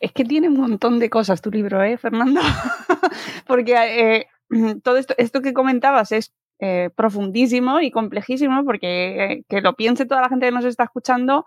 [0.00, 2.40] Es que tiene un montón de cosas tu libro, ¿eh, Fernando?
[3.46, 4.26] porque eh,
[4.82, 10.22] todo esto, que comentabas es eh, profundísimo y complejísimo, porque eh, que lo piense toda
[10.22, 11.46] la gente que nos está escuchando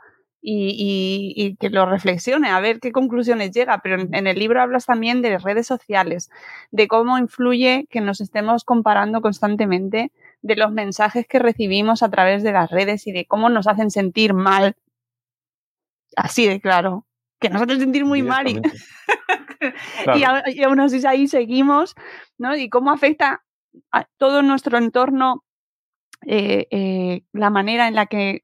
[0.50, 3.80] y, que lo reflexione, a ver qué conclusiones llega.
[3.80, 6.30] Pero en, el libro hablas también de redes sociales,
[6.72, 10.12] de cómo influye que nos estemos comparando constantemente,
[10.42, 13.92] de los mensajes que recibimos a través de las redes y de cómo nos hacen
[13.92, 14.76] sentir mal.
[16.16, 17.07] Así de claro
[17.40, 18.60] que nos hace sentir muy mal y,
[20.56, 21.96] y, aún así ahí seguimos,
[22.38, 22.56] ¿no?
[22.56, 23.44] Y cómo afecta
[23.92, 25.44] a todo nuestro entorno
[26.26, 28.42] eh, eh, la manera en la que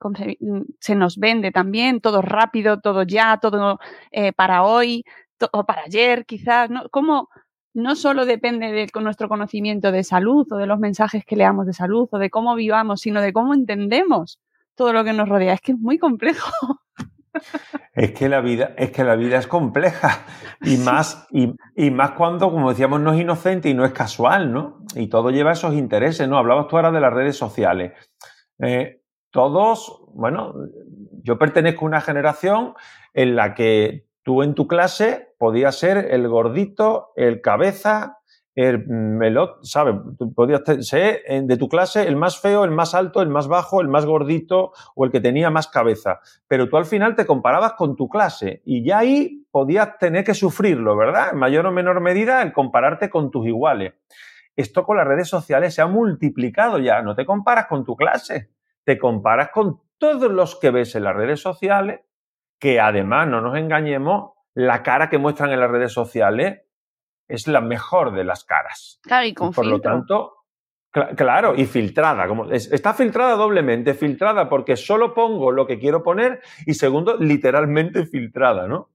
[0.79, 3.79] se nos vende también, todo rápido, todo ya, todo
[4.11, 5.03] eh, para hoy,
[5.51, 6.87] o para ayer quizás, ¿no?
[6.89, 7.29] ¿Cómo,
[7.73, 11.73] no solo depende de nuestro conocimiento de salud o de los mensajes que leamos de
[11.73, 14.39] salud o de cómo vivamos, sino de cómo entendemos
[14.75, 15.53] todo lo que nos rodea.
[15.53, 16.51] Es que es muy complejo.
[17.95, 20.25] Es que la vida, es que la vida es compleja
[20.61, 24.79] y más, y, más cuando, como decíamos, no es inocente y no es casual, ¿no?
[24.95, 26.37] Y todo lleva esos intereses, ¿no?
[26.37, 27.93] Hablabas tú ahora de las redes sociales.
[28.59, 30.53] Eh, todos, bueno,
[31.23, 32.73] yo pertenezco a una generación
[33.13, 38.19] en la que tú en tu clase podías ser el gordito, el cabeza,
[38.55, 39.95] el melot, ¿sabes?
[40.35, 43.87] Podías ser de tu clase el más feo, el más alto, el más bajo, el
[43.87, 46.19] más gordito o el que tenía más cabeza.
[46.47, 50.33] Pero tú al final te comparabas con tu clase y ya ahí podías tener que
[50.33, 51.29] sufrirlo, ¿verdad?
[51.33, 53.93] En mayor o menor medida el compararte con tus iguales.
[54.55, 57.01] Esto con las redes sociales se ha multiplicado ya.
[57.01, 58.51] No te comparas con tu clase,
[58.83, 62.01] te comparas con todos los que ves en las redes sociales,
[62.59, 66.62] que además, no nos engañemos, la cara que muestran en las redes sociales
[67.27, 68.99] es la mejor de las caras.
[69.03, 70.43] Claro, y con Por lo tanto,
[70.91, 72.27] claro, y filtrada.
[72.27, 78.05] Como, está filtrada doblemente, filtrada porque solo pongo lo que quiero poner y segundo, literalmente
[78.05, 78.89] filtrada, ¿no?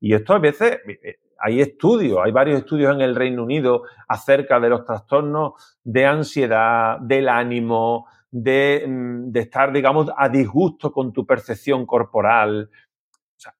[0.00, 3.82] Y esto a veces, eh, eh, hay estudios, hay varios estudios en el Reino Unido
[4.08, 10.90] acerca de los trastornos de ansiedad, del ánimo, de, mm, de estar, digamos, a disgusto
[10.90, 12.70] con tu percepción corporal,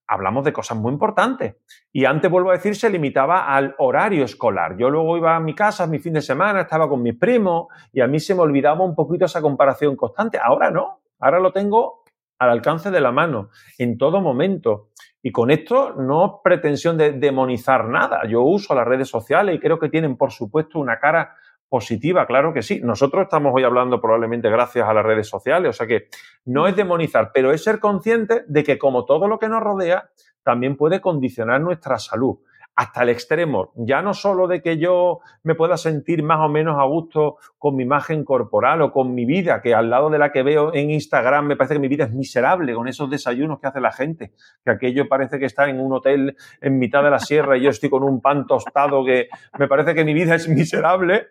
[0.07, 1.57] hablamos de cosas muy importantes.
[1.93, 4.77] Y antes, vuelvo a decir, se limitaba al horario escolar.
[4.77, 8.01] Yo luego iba a mi casa, mi fin de semana, estaba con mis primos y
[8.01, 10.39] a mí se me olvidaba un poquito esa comparación constante.
[10.43, 12.05] Ahora no, ahora lo tengo
[12.39, 14.91] al alcance de la mano, en todo momento.
[15.23, 18.27] Y con esto no pretensión de demonizar nada.
[18.29, 21.35] Yo uso las redes sociales y creo que tienen, por supuesto, una cara
[21.75, 22.81] positiva, claro que sí.
[22.85, 26.07] Nosotros estamos hoy hablando probablemente gracias a las redes sociales, o sea que
[26.45, 30.09] no es demonizar, pero es ser consciente de que como todo lo que nos rodea,
[30.45, 32.39] también puede condicionar nuestra salud
[32.77, 36.77] hasta el extremo, ya no solo de que yo me pueda sentir más o menos
[36.79, 40.33] a gusto con mi imagen corporal o con mi vida, que al lado de la
[40.33, 43.69] que veo en Instagram me parece que mi vida es miserable con esos desayunos que
[43.69, 44.33] hace la gente,
[44.65, 47.71] que aquello parece que está en un hotel en mitad de la sierra y yo
[47.71, 51.29] estoy con un pan tostado que me parece que mi vida es miserable,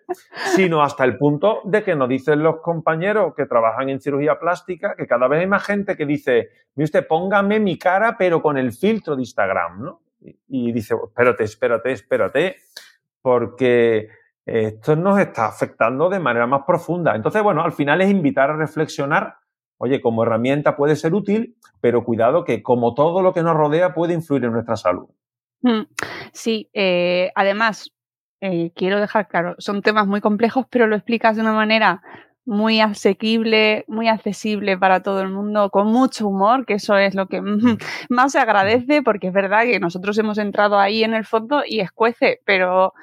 [0.56, 4.96] sino hasta el punto de que nos dicen los compañeros que trabajan en cirugía plástica
[4.96, 8.58] que cada vez hay más gente que dice, mire usted, póngame mi cara pero con
[8.58, 10.04] el filtro de Instagram, ¿no?
[10.48, 12.56] Y dice, espérate, espérate, espérate,
[13.22, 14.10] porque
[14.46, 17.16] esto nos está afectando de manera más profunda.
[17.16, 19.38] Entonces, bueno, al final es invitar a reflexionar,
[19.78, 23.94] oye, como herramienta puede ser útil, pero cuidado que como todo lo que nos rodea
[23.94, 25.08] puede influir en nuestra salud.
[25.62, 25.84] Mm,
[26.34, 27.92] sí, eh, además,
[28.42, 32.02] eh, quiero dejar claro, son temas muy complejos, pero lo explicas de una manera
[32.46, 37.28] muy asequible, muy accesible para todo el mundo, con mucho humor, que eso es lo
[37.28, 37.42] que
[38.10, 41.80] más se agradece, porque es verdad que nosotros hemos entrado ahí en el fondo y
[41.80, 42.94] escuece, pero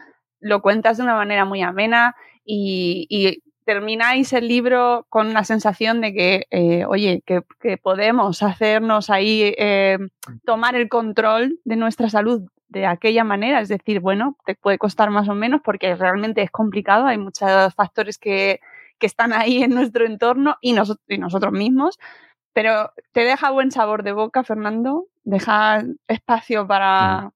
[0.41, 6.13] lo cuentas de una manera muy amena y, termináis el libro con la sensación de
[6.13, 9.97] que, eh, oye, que, podemos hacernos ahí, eh,
[10.45, 15.11] tomar el control de nuestra salud de aquella manera, es decir, bueno, te puede costar
[15.11, 18.59] más o menos porque realmente es complicado, hay muchos factores que
[19.01, 20.77] que están ahí en nuestro entorno y,
[21.09, 21.99] y nosotros mismos.
[22.53, 27.31] Pero te deja buen sabor de boca, Fernando, deja espacio para, mm.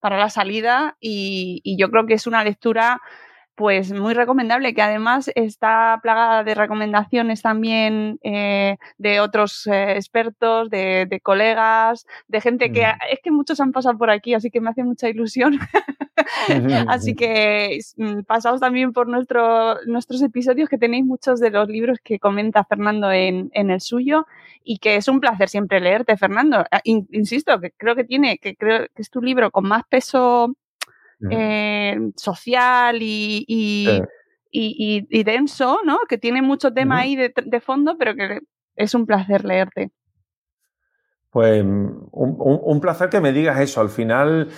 [0.00, 3.00] para la salida y, y yo creo que es una lectura
[3.58, 10.70] pues muy recomendable, que además está plagada de recomendaciones también eh, de otros eh, expertos,
[10.70, 12.98] de, colegas, de gente que mm.
[13.10, 15.58] es que muchos han pasado por aquí, así que me hace mucha ilusión.
[16.88, 21.98] así que mm, pasaos también por nuestro, nuestros episodios, que tenéis muchos de los libros
[22.02, 24.26] que comenta Fernando en, en el suyo
[24.64, 26.64] y que es un placer siempre leerte, Fernando.
[26.70, 30.54] Ah, insisto, que creo que tiene, que creo que es tu libro con más peso
[31.30, 33.44] eh, social y,
[34.50, 35.98] y, denso, ¿no?
[36.08, 38.40] Que tiene mucho tema ahí de, fondo, pero que
[38.76, 39.90] es un placer leerte.
[41.30, 43.80] Pues un, un, placer que me digas eso.
[43.80, 44.48] Al final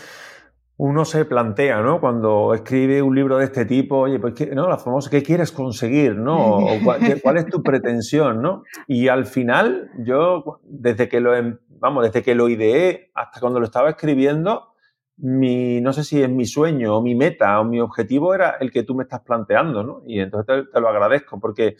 [0.82, 2.00] uno se plantea, ¿no?
[2.00, 4.66] Cuando escribe un libro de este tipo, oye, pues, ¿qué, ¿no?
[4.66, 6.58] La famosa, ¿qué quieres conseguir, ¿no?
[6.82, 8.62] cuál, es tu pretensión, ¿no?
[8.86, 13.60] Y al final, yo, desde que lo, em, vamos, desde que lo ideé hasta cuando
[13.60, 14.72] lo estaba escribiendo,
[15.18, 18.70] mi, no sé si es mi sueño o mi meta o mi objetivo era el
[18.70, 20.02] que tú me estás planteando, ¿no?
[20.06, 21.76] Y entonces te, lo agradezco porque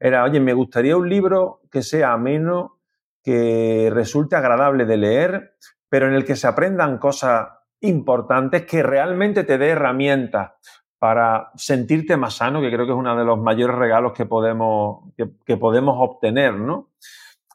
[0.00, 2.78] era, oye, me gustaría un libro que sea ameno,
[3.22, 5.54] que resulte agradable de leer,
[5.90, 10.52] pero en el que se aprendan cosas importantes, que realmente te dé herramientas
[10.98, 15.04] para sentirte más sano, que creo que es uno de los mayores regalos que podemos,
[15.44, 16.90] que podemos obtener, ¿no?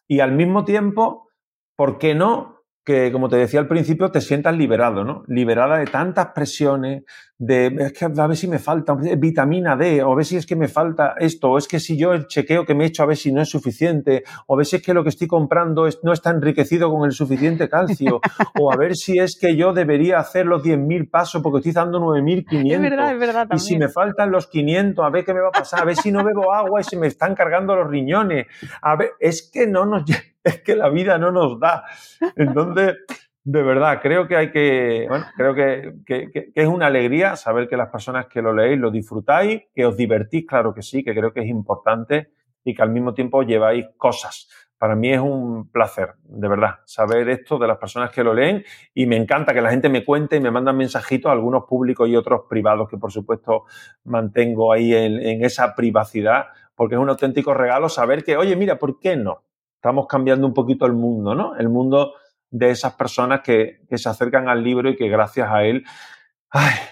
[0.07, 1.29] Y al mismo tiempo,
[1.75, 2.62] ¿por qué no?
[2.83, 5.23] Que, como te decía al principio, te sientas liberado, ¿no?
[5.27, 7.03] Liberada de tantas presiones,
[7.37, 10.45] de es que a ver si me falta vitamina D, o a ver si es
[10.45, 13.03] que me falta esto, o es que si yo el chequeo que me he hecho
[13.03, 15.27] a ver si no es suficiente, o a ver si es que lo que estoy
[15.27, 18.19] comprando no está enriquecido con el suficiente calcio,
[18.59, 21.99] o a ver si es que yo debería hacer los 10.000 pasos porque estoy dando
[21.99, 22.73] 9.500.
[22.73, 23.47] Es verdad, es verdad.
[23.53, 25.95] Y si me faltan los 500, a ver qué me va a pasar, a ver
[25.95, 28.47] si no bebo agua y se me están cargando los riñones.
[28.81, 30.03] A ver, es que no nos
[30.43, 31.85] es que la vida no nos da.
[32.35, 32.97] Entonces,
[33.45, 37.89] de verdad, creo que hay que, bueno, creo que, es una alegría saber que las
[37.89, 41.41] personas que lo leéis lo disfrutáis, que os divertís, claro que sí, que creo que
[41.41, 42.31] es importante
[42.63, 44.47] y que al mismo tiempo lleváis cosas.
[44.77, 48.63] Para mí es un placer, de verdad, saber esto de las personas que lo leen
[48.93, 52.15] y me encanta que la gente me cuente y me manda mensajitos, algunos públicos y
[52.15, 53.63] otros privados, que por supuesto
[54.05, 58.77] mantengo ahí en, en esa privacidad, porque es un auténtico regalo saber que, oye, mira,
[58.77, 59.43] ¿por qué no?
[59.83, 61.57] Estamos cambiando un poquito el mundo, ¿no?
[61.57, 62.13] El mundo
[62.49, 65.83] de esas personas que, se acercan al libro y que gracias a él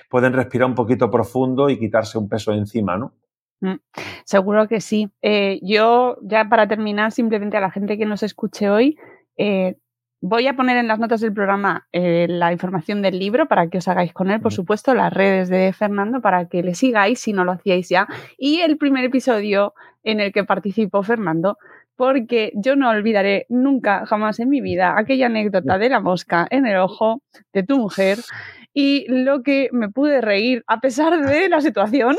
[0.09, 3.13] pueden respirar un poquito profundo y quitarse un peso de encima, ¿no?
[3.61, 3.75] Mm,
[4.25, 5.09] seguro que sí.
[5.21, 8.97] Eh, yo, ya para terminar, simplemente a la gente que nos escuche hoy,
[9.37, 9.77] eh,
[10.19, 13.77] voy a poner en las notas del programa eh, la información del libro para que
[13.77, 17.31] os hagáis con él, por supuesto, las redes de Fernando para que le sigáis si
[17.31, 18.09] no lo hacíais ya.
[18.37, 21.57] Y el primer episodio en el que participó Fernando
[21.95, 26.65] porque yo no olvidaré nunca, jamás en mi vida, aquella anécdota de la mosca en
[26.65, 27.21] el ojo
[27.53, 28.19] de tu mujer
[28.73, 32.15] y lo que me pude reír a pesar de la situación.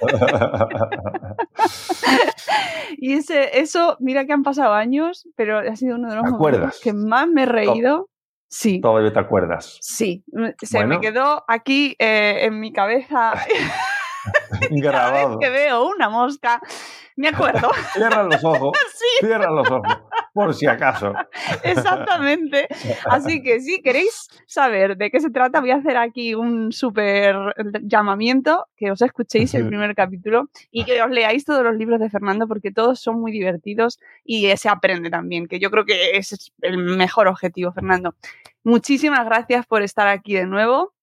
[2.98, 6.80] y ese, eso, mira que han pasado años, pero ha sido uno de los momentos
[6.82, 8.08] que más me he reído.
[8.48, 8.80] Sí.
[8.80, 9.78] Todavía te acuerdas.
[9.80, 10.24] Sí.
[10.60, 13.34] Se me quedó aquí eh, en mi cabeza.
[14.70, 15.12] Grabado.
[15.12, 16.60] Cada vez que veo una mosca,
[17.16, 17.70] me acuerdo.
[17.92, 18.78] Cierra los ojos.
[19.20, 19.98] Cierra los ojos,
[20.32, 21.12] por si acaso.
[21.62, 22.66] Exactamente.
[23.04, 27.36] Así que si queréis saber de qué se trata, voy a hacer aquí un súper
[27.82, 32.08] llamamiento, que os escuchéis el primer capítulo y que os leáis todos los libros de
[32.08, 36.36] Fernando porque todos son muy divertidos y se aprende también, que yo creo que ese
[36.36, 38.14] es el mejor objetivo, Fernando.
[38.64, 40.94] Muchísimas gracias por estar aquí de nuevo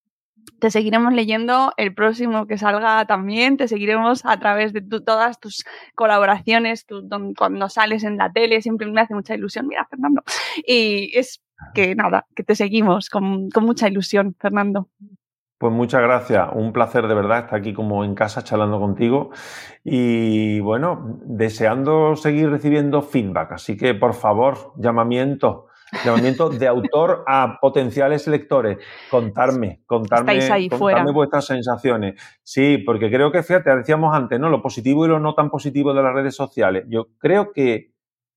[0.59, 5.65] te seguiremos leyendo el próximo que salga también, te seguiremos a través de todas tus
[5.95, 6.85] colaboraciones,
[7.37, 10.23] cuando sales en la tele, siempre me hace mucha ilusión, mira Fernando,
[10.65, 11.41] y es
[11.73, 14.89] que nada, que te seguimos con, con mucha ilusión, Fernando.
[15.59, 19.31] Pues muchas gracias, un placer de verdad estar aquí como en casa charlando contigo.
[19.83, 25.66] Y bueno, deseando seguir recibiendo feedback, así que por favor, llamamiento
[26.03, 28.77] llamamiento de autor a potenciales lectores.
[29.09, 32.21] Contarme, contarme, contarme vuestras sensaciones.
[32.43, 34.49] Sí, porque creo que, fíjate, decíamos antes, ¿no?
[34.49, 36.85] Lo positivo y lo no tan positivo de las redes sociales.
[36.87, 37.91] Yo creo que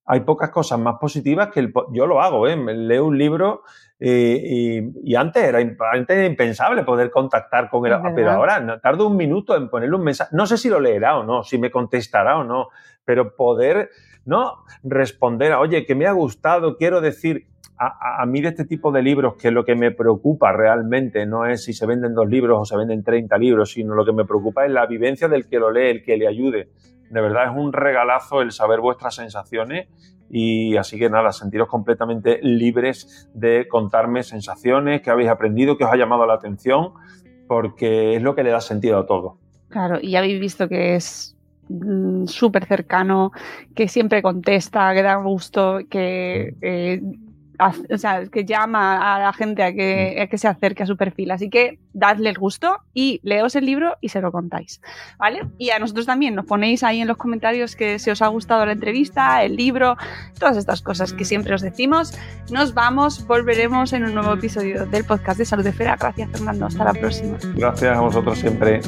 [0.07, 1.73] hay pocas cosas más positivas que el...
[1.93, 2.57] Yo lo hago, ¿eh?
[2.57, 3.63] Leo un libro
[3.99, 9.69] eh, y, antes, era, impensable poder contactar con él, pero ahora tardo un minuto en
[9.69, 10.35] ponerle un mensaje.
[10.35, 12.69] No sé si lo leerá o no, si me contestará o no,
[13.05, 13.91] pero poder
[14.25, 14.65] ¿no?
[14.83, 17.47] responder a, oye, que me ha gustado, quiero decir,
[17.83, 21.65] a, mí de este tipo de libros, que lo que me preocupa realmente no es
[21.65, 24.67] si se venden dos libros o se venden 30 libros, sino lo que me preocupa
[24.67, 26.69] es la vivencia del que lo lee, el que le ayude.
[27.09, 29.89] De verdad es un regalazo el saber vuestras sensaciones
[30.29, 35.91] y así que nada, sentiros completamente libres de contarme sensaciones que habéis aprendido, que os
[35.91, 36.93] ha llamado la atención,
[37.49, 39.39] porque es lo que le da sentido a todo.
[39.71, 41.37] Claro, y ya habéis visto que es
[42.27, 43.33] súper cercano,
[43.75, 47.03] que siempre contesta, que da gusto, que eh,
[47.91, 50.23] o sea, que llama a la gente a que, mm.
[50.23, 51.31] a que, se acerque a su perfil.
[51.31, 54.81] Así que dadle el gusto y leos el libro y se lo contáis.
[55.19, 55.43] ¿Vale?
[55.59, 58.65] Y a nosotros también nos ponéis ahí en los comentarios que se os ha gustado
[58.67, 59.97] la entrevista, el libro,
[60.39, 62.15] todas estas cosas que siempre os decimos.
[62.51, 65.97] Nos vamos, volveremos en un nuevo episodio del podcast de Salud de Fera.
[65.99, 66.67] Gracias, Fernando.
[66.67, 67.39] Hasta la próxima.
[67.55, 68.81] Gracias a vosotros siempre.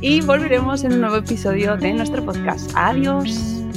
[0.00, 2.70] Y volveremos en un nuevo episodio de nuestro podcast.
[2.74, 3.67] Adiós.